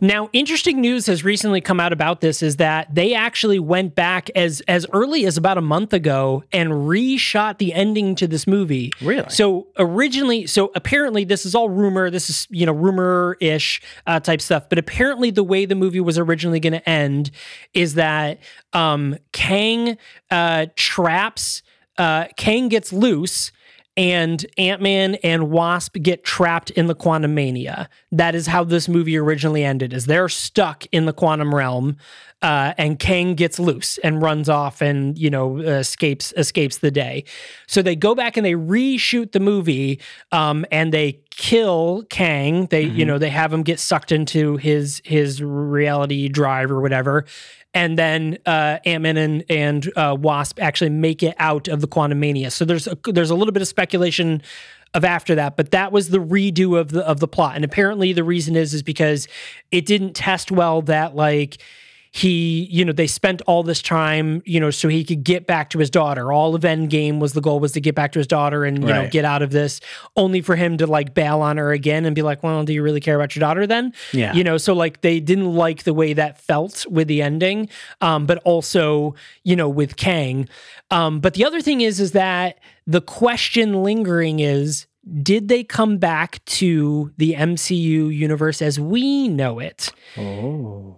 Now, 0.00 0.28
interesting 0.32 0.80
news 0.80 1.06
has 1.06 1.24
recently 1.24 1.60
come 1.60 1.78
out 1.78 1.92
about 1.92 2.20
this 2.20 2.42
is 2.42 2.56
that 2.56 2.92
they 2.94 3.14
actually 3.14 3.58
went 3.58 3.94
back 3.94 4.30
as 4.34 4.60
as 4.66 4.86
early 4.92 5.26
as 5.26 5.36
about 5.36 5.58
a 5.58 5.60
month 5.62 5.92
ago 5.92 6.42
and 6.52 6.70
reshot 6.70 7.58
the 7.58 7.72
ending 7.72 8.14
to 8.16 8.26
this 8.26 8.46
movie. 8.46 8.90
Really? 9.00 9.28
So 9.30 9.68
originally, 9.78 10.46
so 10.46 10.72
apparently 10.74 11.24
this 11.24 11.46
is 11.46 11.54
all 11.54 11.68
rumor. 11.68 12.10
This 12.10 12.28
is 12.28 12.46
you 12.50 12.66
know 12.66 12.72
rumor 12.72 13.36
ish 13.40 13.80
uh, 14.06 14.18
type 14.20 14.40
stuff. 14.40 14.68
But 14.68 14.78
apparently, 14.78 15.30
the 15.30 15.44
way 15.44 15.64
the 15.66 15.74
movie 15.76 16.00
was 16.00 16.18
originally 16.18 16.60
going 16.60 16.72
to 16.72 16.88
end 16.88 17.30
is 17.74 17.94
that 17.94 18.40
um, 18.72 19.16
Kang 19.32 19.96
uh, 20.30 20.66
traps 20.76 21.62
uh, 21.98 22.26
Kang 22.36 22.68
gets 22.68 22.92
loose 22.92 23.52
and 23.96 24.44
Ant 24.56 24.80
Man 24.80 25.16
and 25.16 25.50
Wasp 25.50 25.96
get 26.00 26.24
trapped 26.24 26.70
in 26.70 26.86
the 26.86 26.94
quantum 26.94 27.34
mania. 27.34 27.88
That 28.12 28.34
is 28.34 28.46
how 28.46 28.64
this 28.64 28.88
movie 28.88 29.16
originally 29.16 29.64
ended. 29.64 29.92
Is 29.92 30.06
they're 30.06 30.28
stuck 30.28 30.86
in 30.92 31.06
the 31.06 31.12
quantum 31.12 31.54
realm, 31.54 31.96
uh, 32.42 32.72
and 32.78 32.98
Kang 32.98 33.34
gets 33.34 33.58
loose 33.58 33.98
and 33.98 34.22
runs 34.22 34.48
off 34.48 34.80
and 34.80 35.18
you 35.18 35.28
know 35.28 35.58
escapes 35.58 36.32
escapes 36.36 36.78
the 36.78 36.90
day. 36.90 37.24
So 37.66 37.82
they 37.82 37.96
go 37.96 38.14
back 38.14 38.36
and 38.36 38.46
they 38.46 38.54
reshoot 38.54 39.32
the 39.32 39.40
movie, 39.40 40.00
um, 40.32 40.64
and 40.70 40.92
they 40.92 41.20
kill 41.30 42.04
Kang. 42.10 42.66
They 42.66 42.82
you 42.82 43.04
know 43.04 43.18
they 43.18 43.30
have 43.30 43.52
him 43.52 43.62
get 43.62 43.80
sucked 43.80 44.12
into 44.12 44.56
his 44.56 45.02
his 45.04 45.42
reality 45.42 46.28
drive 46.28 46.70
or 46.70 46.80
whatever. 46.80 47.26
And 47.72 47.96
then 47.98 48.38
uh, 48.46 48.78
Ant 48.84 49.02
Man 49.02 49.16
and, 49.16 49.44
and 49.48 49.92
uh, 49.96 50.16
Wasp 50.18 50.60
actually 50.60 50.90
make 50.90 51.22
it 51.22 51.34
out 51.38 51.68
of 51.68 51.80
the 51.80 51.86
Quantum 51.86 52.18
Mania. 52.18 52.50
So 52.50 52.64
there's 52.64 52.88
a, 52.88 52.96
there's 53.04 53.30
a 53.30 53.34
little 53.34 53.52
bit 53.52 53.62
of 53.62 53.68
speculation 53.68 54.42
of 54.92 55.04
after 55.04 55.36
that, 55.36 55.56
but 55.56 55.70
that 55.70 55.92
was 55.92 56.08
the 56.08 56.18
redo 56.18 56.78
of 56.78 56.90
the 56.90 57.06
of 57.06 57.20
the 57.20 57.28
plot. 57.28 57.54
And 57.54 57.64
apparently 57.64 58.12
the 58.12 58.24
reason 58.24 58.56
is 58.56 58.74
is 58.74 58.82
because 58.82 59.28
it 59.70 59.86
didn't 59.86 60.14
test 60.14 60.50
well 60.50 60.82
that 60.82 61.14
like 61.14 61.58
he, 62.12 62.66
you 62.70 62.84
know, 62.84 62.92
they 62.92 63.06
spent 63.06 63.40
all 63.46 63.62
this 63.62 63.80
time, 63.80 64.42
you 64.44 64.58
know, 64.58 64.70
so 64.70 64.88
he 64.88 65.04
could 65.04 65.22
get 65.22 65.46
back 65.46 65.70
to 65.70 65.78
his 65.78 65.90
daughter. 65.90 66.32
All 66.32 66.56
of 66.56 66.62
Endgame 66.62 67.20
was 67.20 67.34
the 67.34 67.40
goal 67.40 67.60
was 67.60 67.70
to 67.72 67.80
get 67.80 67.94
back 67.94 68.10
to 68.12 68.18
his 68.18 68.26
daughter 68.26 68.64
and, 68.64 68.82
you 68.82 68.88
know, 68.92 69.08
get 69.08 69.24
out 69.24 69.42
of 69.42 69.52
this, 69.52 69.80
only 70.16 70.40
for 70.40 70.56
him 70.56 70.76
to 70.78 70.88
like 70.88 71.14
bail 71.14 71.40
on 71.40 71.56
her 71.56 71.70
again 71.70 72.04
and 72.04 72.16
be 72.16 72.22
like, 72.22 72.42
well, 72.42 72.64
do 72.64 72.72
you 72.72 72.82
really 72.82 72.98
care 73.00 73.14
about 73.14 73.36
your 73.36 73.40
daughter 73.40 73.64
then? 73.64 73.92
Yeah. 74.12 74.32
You 74.32 74.42
know, 74.42 74.58
so 74.58 74.74
like 74.74 75.02
they 75.02 75.20
didn't 75.20 75.54
like 75.54 75.84
the 75.84 75.94
way 75.94 76.12
that 76.14 76.40
felt 76.40 76.84
with 76.90 77.06
the 77.06 77.22
ending, 77.22 77.68
um, 78.00 78.26
but 78.26 78.38
also, 78.38 79.14
you 79.44 79.54
know, 79.54 79.68
with 79.68 79.94
Kang. 79.94 80.48
Um, 80.90 81.20
but 81.20 81.34
the 81.34 81.44
other 81.44 81.60
thing 81.60 81.80
is, 81.80 82.00
is 82.00 82.10
that 82.12 82.58
the 82.88 83.00
question 83.00 83.84
lingering 83.84 84.40
is, 84.40 84.86
did 85.22 85.48
they 85.48 85.64
come 85.64 85.98
back 85.98 86.44
to 86.46 87.12
the 87.16 87.34
MCU 87.34 88.14
universe 88.14 88.62
as 88.62 88.78
we 88.78 89.28
know 89.28 89.58
it? 89.58 89.92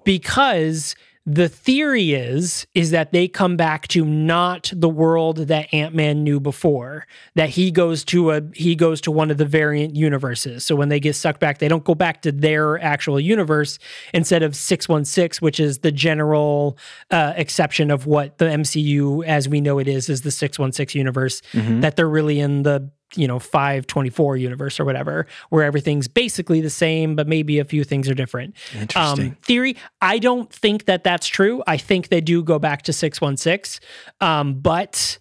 because 0.04 0.94
the 1.24 1.48
theory 1.48 2.14
is 2.14 2.66
is 2.74 2.90
that 2.90 3.12
they 3.12 3.28
come 3.28 3.56
back 3.56 3.86
to 3.86 4.04
not 4.04 4.72
the 4.74 4.88
world 4.88 5.36
that 5.36 5.72
Ant-Man 5.72 6.24
knew 6.24 6.40
before 6.40 7.06
that 7.36 7.48
he 7.48 7.70
goes 7.70 8.02
to 8.06 8.32
a 8.32 8.42
he 8.54 8.74
goes 8.74 9.00
to 9.02 9.12
one 9.12 9.30
of 9.30 9.36
the 9.38 9.44
variant 9.44 9.94
universes. 9.94 10.64
So 10.64 10.74
when 10.74 10.88
they 10.88 10.98
get 10.98 11.14
sucked 11.14 11.38
back 11.38 11.58
they 11.58 11.68
don't 11.68 11.84
go 11.84 11.94
back 11.94 12.22
to 12.22 12.32
their 12.32 12.80
actual 12.80 13.20
universe 13.20 13.78
instead 14.12 14.42
of 14.42 14.56
616 14.56 15.44
which 15.44 15.60
is 15.60 15.78
the 15.78 15.92
general 15.92 16.76
uh, 17.12 17.34
exception 17.36 17.92
of 17.92 18.06
what 18.06 18.38
the 18.38 18.46
MCU 18.46 19.24
as 19.24 19.48
we 19.48 19.60
know 19.60 19.78
it 19.78 19.86
is 19.86 20.08
is 20.08 20.22
the 20.22 20.32
616 20.32 20.98
universe 20.98 21.40
that 21.82 21.94
they're 21.94 22.08
really 22.08 22.40
in 22.40 22.64
the 22.64 22.90
you 23.14 23.28
know 23.28 23.38
524 23.38 24.36
universe 24.36 24.80
or 24.80 24.84
whatever 24.84 25.26
where 25.50 25.64
everything's 25.64 26.08
basically 26.08 26.60
the 26.60 26.70
same 26.70 27.14
but 27.14 27.28
maybe 27.28 27.58
a 27.58 27.64
few 27.64 27.84
things 27.84 28.08
are 28.08 28.14
different 28.14 28.54
Interesting. 28.74 29.30
um, 29.30 29.36
theory 29.42 29.76
i 30.00 30.18
don't 30.18 30.52
think 30.52 30.86
that 30.86 31.04
that's 31.04 31.26
true 31.26 31.62
i 31.66 31.76
think 31.76 32.08
they 32.08 32.20
do 32.20 32.42
go 32.42 32.58
back 32.58 32.82
to 32.82 32.92
616 32.92 33.86
um, 34.20 34.54
but 34.54 35.18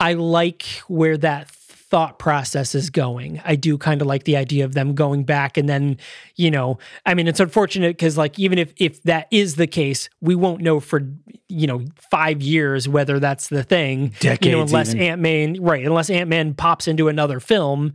i 0.00 0.12
like 0.14 0.62
where 0.88 1.16
that 1.16 1.50
thought 1.94 2.18
process 2.18 2.74
is 2.74 2.90
going. 2.90 3.40
I 3.44 3.54
do 3.54 3.78
kind 3.78 4.00
of 4.00 4.08
like 4.08 4.24
the 4.24 4.36
idea 4.36 4.64
of 4.64 4.74
them 4.74 4.96
going 4.96 5.22
back 5.22 5.56
and 5.56 5.68
then 5.68 5.96
you 6.34 6.50
know 6.50 6.78
i 7.06 7.14
mean 7.14 7.28
it's 7.28 7.38
unfortunate 7.38 7.90
because 7.90 8.18
like 8.18 8.36
even 8.36 8.58
if 8.58 8.72
if 8.78 9.00
that 9.04 9.28
is 9.30 9.54
the 9.54 9.68
case 9.68 10.08
we 10.20 10.34
won't 10.34 10.60
know 10.60 10.80
for 10.80 11.02
you 11.48 11.68
know 11.68 11.84
five 12.10 12.42
years 12.42 12.88
whether 12.88 13.20
that's 13.20 13.46
the 13.46 13.62
thing 13.62 14.12
you 14.22 14.30
know 14.30 14.34
Decades 14.34 14.72
unless 14.72 14.88
even. 14.88 15.02
ant-man 15.02 15.62
right 15.62 15.86
unless 15.86 16.10
ant-man 16.10 16.54
pops 16.54 16.88
into 16.88 17.06
another 17.06 17.38
film 17.38 17.92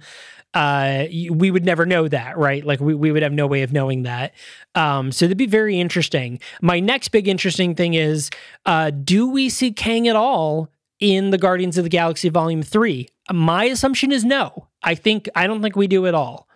uh 0.53 1.03
we 1.31 1.51
would 1.51 1.65
never 1.65 1.85
know 1.85 2.07
that 2.07 2.38
right? 2.38 2.63
Like 2.63 2.79
we, 2.79 2.95
we 2.95 3.12
would 3.12 3.21
have 3.21 3.33
no 3.33 3.47
way 3.47 3.63
of 3.63 3.73
knowing 3.73 4.03
that. 4.03 4.33
Um 4.75 5.12
so 5.12 5.25
that'd 5.25 5.38
be 5.38 5.45
very 5.45 5.77
interesting. 5.77 6.39
My 6.62 6.79
next 6.79 7.09
big 7.09 7.27
interesting 7.27 7.75
thing 7.75 7.95
is 7.95 8.29
uh 8.65 8.91
do 8.91 9.29
we 9.29 9.49
see 9.49 9.73
kang 9.73 10.07
at 10.07 10.15
all 10.15 10.69
in 10.99 11.29
the 11.29 11.38
guardians 11.38 11.77
of 11.77 11.83
the 11.83 11.89
galaxy 11.89 12.29
volume 12.29 12.63
3 12.63 13.07
my 13.34 13.65
assumption 13.65 14.12
is 14.12 14.24
no 14.26 14.68
i 14.84 14.96
think 14.96 15.30
i 15.36 15.48
don't 15.48 15.62
think 15.62 15.76
we 15.76 15.88
do 15.88 16.06
at 16.08 16.15
all 16.15 16.48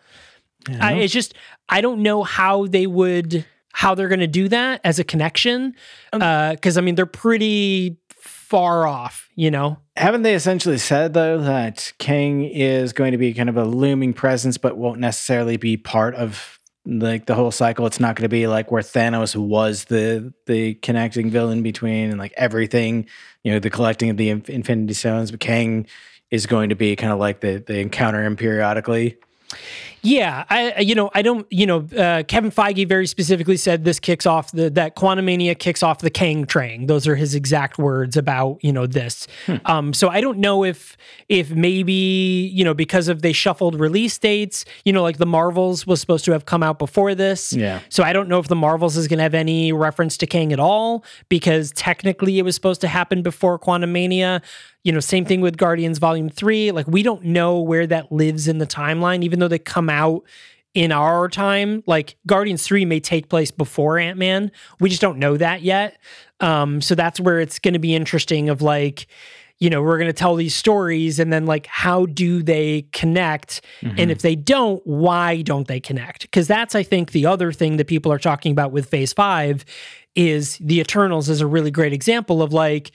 I, 0.79 0.93
it's 0.93 1.13
just 1.13 1.33
i 1.67 1.81
don't 1.81 2.01
know 2.01 2.23
how 2.23 2.67
they 2.67 2.87
would 2.87 3.45
how 3.73 3.95
they're 3.95 4.07
going 4.07 4.19
to 4.21 4.27
do 4.27 4.47
that 4.49 4.79
as 4.83 4.97
a 4.97 5.03
connection 5.03 5.75
um, 6.13 6.21
uh, 6.21 6.51
because 6.51 6.77
i 6.77 6.81
mean 6.81 6.95
they're 6.95 7.05
pretty 7.05 7.97
far 8.17 8.87
off 8.87 9.29
you 9.35 9.51
know 9.51 9.77
Haven't 9.95 10.23
they 10.23 10.33
essentially 10.33 10.79
said 10.79 11.13
though 11.13 11.39
that 11.39 11.93
King 11.99 12.45
is 12.45 12.93
going 12.93 13.11
to 13.11 13.17
be 13.17 13.33
kind 13.33 13.49
of 13.49 13.57
a 13.57 13.63
looming 13.63 14.13
presence, 14.13 14.57
but 14.57 14.75
won't 14.75 14.99
necessarily 14.99 15.57
be 15.57 15.77
part 15.77 16.15
of 16.15 16.59
like 16.85 17.27
the 17.27 17.35
whole 17.35 17.51
cycle? 17.51 17.85
It's 17.85 17.99
not 17.99 18.15
going 18.15 18.23
to 18.23 18.29
be 18.29 18.47
like 18.47 18.71
where 18.71 18.81
Thanos 18.81 19.35
was 19.35 19.85
the 19.85 20.33
the 20.47 20.73
connecting 20.75 21.29
villain 21.29 21.61
between 21.61 22.09
and 22.09 22.17
like 22.17 22.33
everything, 22.37 23.05
you 23.43 23.51
know, 23.51 23.59
the 23.59 23.69
collecting 23.69 24.09
of 24.09 24.17
the 24.17 24.29
Infinity 24.29 24.95
Stones. 24.95 25.29
But 25.29 25.41
Kang 25.41 25.85
is 26.33 26.47
going 26.47 26.69
to 26.69 26.75
be 26.75 26.95
kind 26.95 27.13
of 27.13 27.19
like 27.19 27.41
the 27.41 27.63
they 27.67 27.79
encounter 27.79 28.23
him 28.23 28.35
periodically. 28.35 29.15
Yeah, 30.03 30.43
I 30.49 30.79
you 30.79 30.95
know 30.95 31.09
I 31.13 31.21
don't 31.21 31.47
you 31.49 31.65
know 31.65 31.87
uh, 31.97 32.23
Kevin 32.23 32.51
Feige 32.51 32.85
very 32.87 33.07
specifically 33.07 33.55
said 33.55 33.85
this 33.85 34.01
kicks 34.01 34.25
off 34.25 34.51
the 34.51 34.69
that 34.71 34.97
Quantumania 34.97 35.57
kicks 35.57 35.81
off 35.81 35.99
the 35.99 36.09
Kang 36.09 36.45
train. 36.45 36.87
Those 36.87 37.07
are 37.07 37.15
his 37.15 37.33
exact 37.33 37.77
words 37.77 38.17
about 38.17 38.59
you 38.61 38.73
know 38.73 38.85
this. 38.85 39.27
Hmm. 39.45 39.55
Um, 39.63 39.93
so 39.93 40.09
I 40.09 40.19
don't 40.19 40.39
know 40.39 40.65
if 40.65 40.97
if 41.29 41.51
maybe 41.51 42.51
you 42.53 42.65
know 42.65 42.73
because 42.73 43.07
of 43.07 43.21
they 43.21 43.31
shuffled 43.31 43.79
release 43.79 44.17
dates. 44.17 44.65
You 44.83 44.91
know, 44.91 45.03
like 45.03 45.19
the 45.19 45.25
Marvels 45.25 45.87
was 45.87 46.01
supposed 46.01 46.25
to 46.25 46.33
have 46.33 46.45
come 46.45 46.63
out 46.63 46.79
before 46.79 47.15
this. 47.15 47.53
Yeah. 47.53 47.79
So 47.87 48.03
I 48.03 48.11
don't 48.11 48.27
know 48.27 48.39
if 48.39 48.49
the 48.49 48.57
Marvels 48.57 48.97
is 48.97 49.07
going 49.07 49.19
to 49.19 49.23
have 49.23 49.33
any 49.33 49.71
reference 49.71 50.17
to 50.17 50.27
Kang 50.27 50.51
at 50.51 50.59
all 50.59 51.05
because 51.29 51.71
technically 51.71 52.39
it 52.39 52.41
was 52.41 52.55
supposed 52.55 52.81
to 52.81 52.89
happen 52.89 53.23
before 53.23 53.57
Quantumania 53.57 54.41
you 54.83 54.91
know, 54.91 54.99
same 54.99 55.23
thing 55.23 55.39
with 55.39 55.55
Guardians 55.55 55.97
Volume 55.97 56.29
3. 56.29 56.71
Like, 56.71 56.87
we 56.87 57.03
don't 57.03 57.23
know 57.23 57.59
where 57.59 57.87
that 57.87 58.11
lives 58.11 58.49
in 58.49 58.57
the 58.57 58.67
timeline, 58.67 59.23
even 59.23 59.39
though 59.39 59.47
they 59.47 59.59
come 59.59 59.89
out 59.93 60.23
in 60.73 60.91
our 60.91 61.29
time. 61.29 61.83
Like, 61.85 62.17
Guardians 62.25 62.63
3 62.63 62.85
may 62.85 62.99
take 62.99 63.29
place 63.29 63.51
before 63.51 63.99
Ant 63.99 64.17
Man. 64.17 64.51
We 64.79 64.89
just 64.89 65.01
don't 65.01 65.19
know 65.19 65.37
that 65.37 65.61
yet. 65.61 65.97
Um, 66.39 66.81
so 66.81 66.95
that's 66.95 67.19
where 67.19 67.39
it's 67.39 67.59
going 67.59 67.75
to 67.75 67.79
be 67.79 67.95
interesting 67.95 68.49
of 68.49 68.61
like, 68.61 69.07
you 69.59 69.69
know, 69.69 69.81
we're 69.81 69.97
going 69.97 70.09
to 70.09 70.13
tell 70.13 70.35
these 70.35 70.55
stories 70.55 71.19
and 71.19 71.31
then 71.31 71.45
like, 71.45 71.67
how 71.67 72.05
do 72.07 72.43
they 72.43 72.87
connect? 72.91 73.61
Mm-hmm. 73.81 73.99
And 73.99 74.11
if 74.11 74.21
they 74.21 74.35
don't, 74.35 74.85
why 74.85 75.41
don't 75.41 75.67
they 75.67 75.79
connect? 75.79 76.23
Because 76.23 76.47
that's, 76.47 76.75
I 76.75 76.83
think, 76.83 77.11
the 77.11 77.25
other 77.25 77.53
thing 77.53 77.77
that 77.77 77.87
people 77.87 78.11
are 78.11 78.19
talking 78.19 78.51
about 78.51 78.71
with 78.71 78.89
phase 78.89 79.13
five 79.13 79.63
is 80.15 80.57
the 80.57 80.79
Eternals 80.79 81.29
is 81.29 81.39
a 81.39 81.47
really 81.47 81.71
great 81.71 81.93
example 81.93 82.41
of 82.41 82.51
like, 82.51 82.91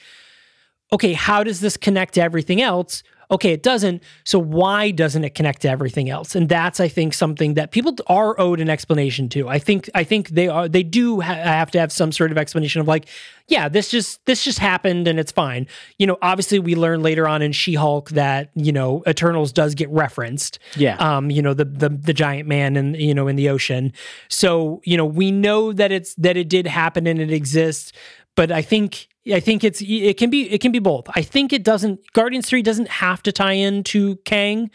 okay, 0.93 1.13
how 1.13 1.45
does 1.45 1.61
this 1.61 1.77
connect 1.77 2.15
to 2.15 2.23
everything 2.23 2.61
else? 2.61 3.03
Okay, 3.31 3.53
it 3.53 3.63
doesn't. 3.63 4.03
So 4.25 4.39
why 4.39 4.91
doesn't 4.91 5.23
it 5.23 5.35
connect 5.35 5.61
to 5.63 5.69
everything 5.69 6.09
else? 6.09 6.35
And 6.35 6.49
that's, 6.49 6.81
I 6.81 6.89
think, 6.89 7.13
something 7.13 7.55
that 7.55 7.73
people 7.73 7.95
are 8.07 8.39
owed 8.41 8.59
an 8.59 8.71
explanation 8.71 9.29
to. 9.31 9.49
I 9.51 9.59
think, 9.59 9.91
I 9.95 10.03
think 10.03 10.31
they 10.31 10.49
are, 10.49 10.67
they 10.67 10.83
do 10.83 11.21
ha- 11.21 11.35
have 11.35 11.71
to 11.73 11.79
have 11.79 11.93
some 11.93 12.11
sort 12.11 12.31
of 12.31 12.39
explanation 12.39 12.81
of 12.81 12.89
like, 12.89 13.07
yeah, 13.47 13.69
this 13.69 13.91
just, 13.91 14.25
this 14.25 14.43
just 14.43 14.59
happened 14.59 15.07
and 15.09 15.21
it's 15.21 15.31
fine. 15.31 15.67
You 15.99 16.07
know, 16.07 16.17
obviously 16.23 16.59
we 16.59 16.75
learn 16.75 17.03
later 17.03 17.29
on 17.29 17.43
in 17.43 17.53
She-Hulk 17.53 18.11
that 18.11 18.51
you 18.55 18.73
know 18.73 19.03
Eternals 19.07 19.53
does 19.53 19.75
get 19.75 19.91
referenced. 19.91 20.59
Yeah. 20.77 20.97
Um, 20.97 21.31
you 21.31 21.43
know 21.43 21.55
the 21.55 21.65
the 21.65 21.89
the 21.89 22.15
giant 22.15 22.49
man 22.49 22.77
in 22.77 22.95
you 22.95 23.15
know 23.15 23.29
in 23.29 23.37
the 23.37 23.49
ocean. 23.49 23.93
So 24.29 24.81
you 24.85 24.97
know 24.97 25.07
we 25.07 25.33
know 25.33 25.73
that 25.73 25.93
it's 25.93 26.15
that 26.15 26.37
it 26.37 26.49
did 26.49 26.67
happen 26.67 27.07
and 27.07 27.21
it 27.21 27.31
exists. 27.31 27.93
But 28.37 28.53
I 28.53 28.63
think 28.63 29.09
I 29.33 29.41
think 29.41 29.65
it's 29.65 29.83
it 29.83 30.17
can 30.17 30.31
be 30.31 30.51
it 30.51 30.61
can 30.61 30.73
be 30.73 30.79
both. 30.79 31.07
I 31.15 31.23
think 31.23 31.53
it 31.53 31.63
doesn't 31.63 32.13
Guardians 32.13 32.49
3 32.49 32.63
doesn't 32.63 32.89
have 32.89 33.23
to 33.25 33.33
tie 33.33 33.53
into 33.53 34.17
Kang, 34.25 34.71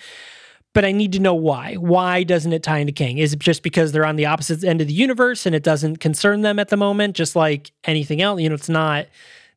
but 0.74 0.86
I 0.86 0.92
need 0.92 1.14
to 1.14 1.20
know 1.20 1.34
why. 1.34 1.76
Why 1.76 2.24
doesn't 2.24 2.54
it 2.54 2.64
tie 2.64 2.80
into 2.80 2.94
Kang? 2.94 3.18
Is 3.18 3.34
it 3.34 3.40
just 3.40 3.64
because 3.64 3.92
they're 3.92 4.06
on 4.06 4.16
the 4.16 4.26
opposite 4.26 4.64
end 4.64 4.82
of 4.82 4.88
the 4.88 4.94
universe 4.94 5.46
and 5.46 5.56
it 5.56 5.64
doesn't 5.64 5.98
concern 5.98 6.42
them 6.42 6.60
at 6.60 6.70
the 6.70 6.78
moment 6.78 7.16
just 7.16 7.36
like 7.36 7.72
anything 7.84 8.22
else, 8.22 8.42
you 8.42 8.50
know, 8.50 8.56
it's 8.56 8.70
not 8.70 9.08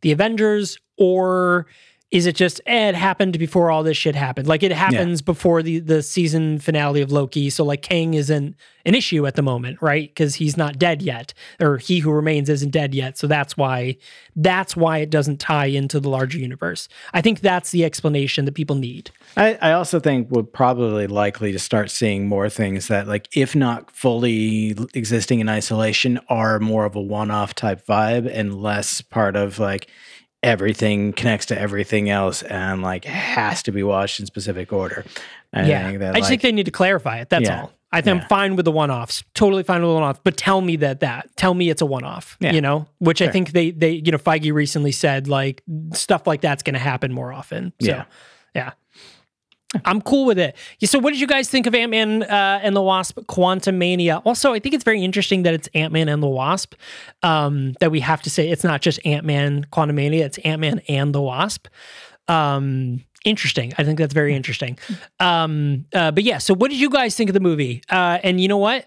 the 0.03 0.13
Avengers 0.13 0.79
or 0.99 1.67
is 2.11 2.27
it 2.27 2.37
just 2.37 2.61
eh, 2.66 2.90
it 2.90 2.95
happened 2.95 3.38
before 3.38 3.71
all 3.71 3.83
this 3.83 3.97
shit 3.97 4.14
happened? 4.14 4.47
Like 4.47 4.62
it 4.62 4.73
happens 4.73 5.21
yeah. 5.21 5.25
before 5.25 5.62
the 5.62 5.81
the 5.81 6.03
season 6.03 6.59
finale 6.59 7.01
of 7.01 7.11
Loki. 7.11 7.51
So 7.51 7.64
like 7.64 7.83
Kang 7.83 8.14
isn't 8.14 8.55
an 8.85 8.95
issue 8.95 9.27
at 9.27 9.35
the 9.35 9.42
moment, 9.42 9.83
right? 9.83 10.09
Because 10.09 10.37
he's 10.37 10.57
not 10.57 10.79
dead 10.79 11.03
yet, 11.03 11.35
or 11.61 11.79
he 11.79 11.99
who 11.99 12.12
remains 12.12 12.49
isn't 12.49 12.71
dead 12.71 12.95
yet. 12.95 13.19
So 13.19 13.27
that's 13.27 13.57
why 13.57 13.97
that's 14.37 14.77
why 14.77 14.99
it 14.99 15.11
doesn't 15.11 15.40
tie 15.40 15.66
into 15.66 15.99
the 15.99 16.09
larger 16.09 16.38
universe. 16.38 16.88
I 17.12 17.21
think 17.21 17.40
that's 17.40 17.73
the 17.73 17.85
explanation 17.85 18.45
that 18.45 18.53
people 18.53 18.77
need. 18.77 19.11
I, 19.37 19.59
I 19.61 19.73
also 19.73 19.99
think 19.99 20.31
we're 20.31 20.45
probably 20.45 21.09
likely 21.09 21.51
to 21.51 21.59
start 21.59 21.90
seeing 21.90 22.29
more 22.29 22.49
things 22.49 22.87
that, 22.87 23.09
like, 23.09 23.29
if 23.37 23.57
not 23.57 23.90
fully 23.90 24.77
existing 24.95 25.40
in 25.40 25.49
isolation, 25.49 26.21
are 26.29 26.61
more 26.61 26.85
of 26.85 26.95
a 26.95 27.01
one-off 27.01 27.55
type 27.55 27.85
vibe 27.85 28.31
and 28.33 28.55
less 28.62 29.01
part 29.01 29.35
of 29.35 29.59
like 29.59 29.90
everything 30.47 31.13
connects 31.13 31.47
to 31.47 31.59
everything 31.59 32.09
else 32.09 32.43
and 32.43 32.81
like 32.83 33.05
has 33.05 33.63
to 33.65 33.73
be 33.73 33.83
watched 33.83 34.21
in 34.21 34.27
specific 34.27 34.73
order. 34.73 35.05
I 35.53 35.67
yeah, 35.67 35.87
think 35.87 35.99
that, 35.99 36.15
I 36.15 36.19
just 36.19 36.23
like, 36.23 36.29
think 36.29 36.43
they 36.43 36.53
need 36.53 36.67
to 36.67 36.73
clarify 36.73 37.19
it. 37.19 37.29
That's 37.29 37.49
yeah, 37.49 37.63
all. 37.63 37.73
I 37.93 38.01
think 38.01 38.17
yeah. 38.17 38.23
I'm 38.23 38.29
fine 38.29 38.57
with 38.57 38.65
the 38.65 38.73
one-offs. 38.73 39.25
Totally 39.35 39.63
fine 39.63 39.81
with 39.81 39.89
the 39.89 39.95
one-off. 39.95 40.23
But 40.23 40.37
tell 40.37 40.61
me 40.61 40.77
that 40.77 41.01
that 41.01 41.35
tell 41.37 41.55
me 41.55 41.71
it's 41.71 41.83
a 41.83 41.87
one-off. 41.87 42.37
Yeah. 42.41 42.53
You 42.53 42.61
know, 42.61 42.87
which 42.99 43.19
sure. 43.19 43.29
I 43.29 43.31
think 43.31 43.53
they 43.53 43.71
they 43.71 43.93
you 43.93 44.13
know 44.13 44.19
Feige 44.19 44.53
recently 44.53 44.93
said 44.93 45.29
like 45.29 45.63
stuff 45.93 46.27
like 46.27 46.41
that's 46.41 46.63
going 46.63 46.75
to 46.75 46.81
happen 46.81 47.13
more 47.13 47.33
often. 47.33 47.73
So, 47.81 47.89
yeah, 47.89 48.05
yeah. 48.55 48.73
I'm 49.85 50.01
cool 50.01 50.27
with 50.27 50.39
it. 50.39 50.57
So, 50.85 50.99
what 50.99 51.12
did 51.12 51.21
you 51.21 51.27
guys 51.27 51.49
think 51.49 51.67
of 51.67 51.75
Ant 51.75 51.91
Man 51.91 52.23
uh, 52.23 52.61
and 52.62 52.75
the 52.75 52.83
Wasp 52.83 53.19
Quantumania? 53.21 54.23
Also, 54.25 54.53
I 54.53 54.59
think 54.59 54.75
it's 54.75 54.85
very 54.85 55.03
interesting 55.03 55.43
that 55.43 55.55
it's 55.55 55.69
Ant 55.75 55.93
Man 55.93 56.09
and 56.09 56.23
the 56.23 56.29
Wasp. 56.29 56.75
Um, 57.23 57.75
that 57.81 57.91
we 57.91 58.01
have 58.01 58.23
to 58.23 58.31
say 58.31 58.49
it's 58.49 58.65
not 58.65 58.83
just 58.83 59.05
Ant 59.05 59.25
Man 59.25 59.65
Quantumania; 59.73 60.21
it's 60.21 60.39
Ant 60.39 60.61
Man 60.61 60.81
and 60.89 61.15
the 61.15 61.23
Wasp. 61.23 61.69
Um, 62.29 63.05
interesting. 63.25 63.73
I 63.79 63.85
think 63.85 63.99
that's 63.99 64.15
very 64.15 64.35
interesting. 64.35 64.79
Um, 65.21 65.87
uh, 65.93 66.11
but 66.11 66.25
yeah, 66.25 66.39
so 66.39 66.55
what 66.55 66.71
did 66.71 66.81
you 66.81 66.91
guys 66.91 67.17
think 67.17 67.31
of 67.31 67.35
the 67.35 67.41
movie? 67.41 67.83
Uh, 67.91 68.19
and 68.23 68.41
you 68.41 68.49
know 68.49 68.59
what? 68.59 68.87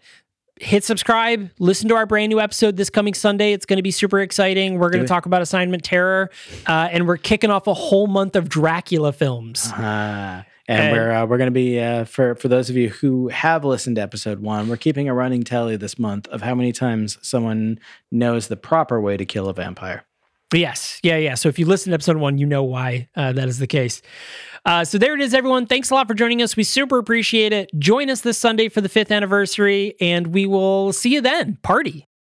hit 0.60 0.84
subscribe, 0.84 1.50
listen 1.60 1.88
to 1.90 1.96
our 1.96 2.06
brand 2.06 2.30
new 2.30 2.40
episode 2.40 2.76
this 2.78 2.90
coming 2.90 3.14
Sunday. 3.14 3.54
It's 3.54 3.66
going 3.66 3.78
to 3.78 3.84
be 3.84 3.92
super 3.92 4.20
exciting. 4.20 4.78
We're 4.78 4.90
going 4.90 5.04
to 5.04 5.08
talk 5.08 5.26
about 5.26 5.42
Assignment 5.42 5.84
Terror, 5.84 6.30
uh, 6.68 6.90
and 6.92 7.08
we're 7.08 7.18
kicking 7.18 7.50
off 7.50 7.68
a 7.68 7.74
whole 7.74 8.08
month 8.08 8.36
of 8.36 8.50
Dracula 8.50 9.12
films. 9.14 9.72
Uh, 9.72 10.44
and, 10.70 10.84
and 10.84 10.96
we're 10.96 11.12
uh, 11.12 11.26
we're 11.26 11.38
going 11.40 11.48
to 11.48 11.52
be 11.52 11.80
uh, 11.80 12.06
for 12.06 12.36
for 12.36 12.48
those 12.48 12.70
of 12.70 12.76
you 12.76 12.90
who 12.90 13.30
have 13.30 13.66
listened 13.66 13.96
to 13.96 14.04
episode 14.04 14.40
one, 14.40 14.70
we're 14.70 14.78
keeping 14.78 15.10
a 15.10 15.14
running 15.16 15.44
tally 15.44 15.76
this 15.76 15.98
month 15.98 16.28
of 16.28 16.44
how 16.44 16.54
many 16.54 16.72
times 16.72 17.18
someone 17.24 17.80
knows 18.12 18.50
the 18.50 18.56
proper 18.56 19.02
way 19.02 19.18
to 19.18 19.26
kill 19.26 19.50
a 19.50 19.54
vampire. 19.54 20.06
Yes, 20.54 21.00
yeah, 21.02 21.18
yeah. 21.18 21.34
So 21.34 21.50
if 21.50 21.58
you 21.58 21.66
listen 21.66 21.90
to 21.90 21.96
episode 21.96 22.18
one, 22.18 22.38
you 22.38 22.46
know 22.46 22.64
why 22.64 23.10
uh, 23.16 23.32
that 23.34 23.48
is 23.48 23.58
the 23.58 23.68
case. 23.68 24.04
Uh, 24.64 24.86
so 24.86 25.00
there 25.00 25.16
it 25.16 25.22
is, 25.22 25.34
everyone. 25.34 25.66
Thanks 25.66 25.90
a 25.90 25.96
lot 25.96 26.08
for 26.08 26.14
joining 26.14 26.42
us. 26.42 26.56
We 26.56 26.64
super 26.64 27.00
appreciate 27.00 27.52
it. 27.52 27.72
Join 27.80 28.10
us 28.10 28.22
this 28.22 28.38
Sunday 28.38 28.70
for 28.70 28.82
the 28.82 28.90
fifth 28.90 29.12
anniversary, 29.12 29.96
and 30.00 30.28
we 30.28 30.46
will 30.46 30.94
see 30.94 31.14
you 31.14 31.22
then. 31.22 31.58
Party. 31.64 32.09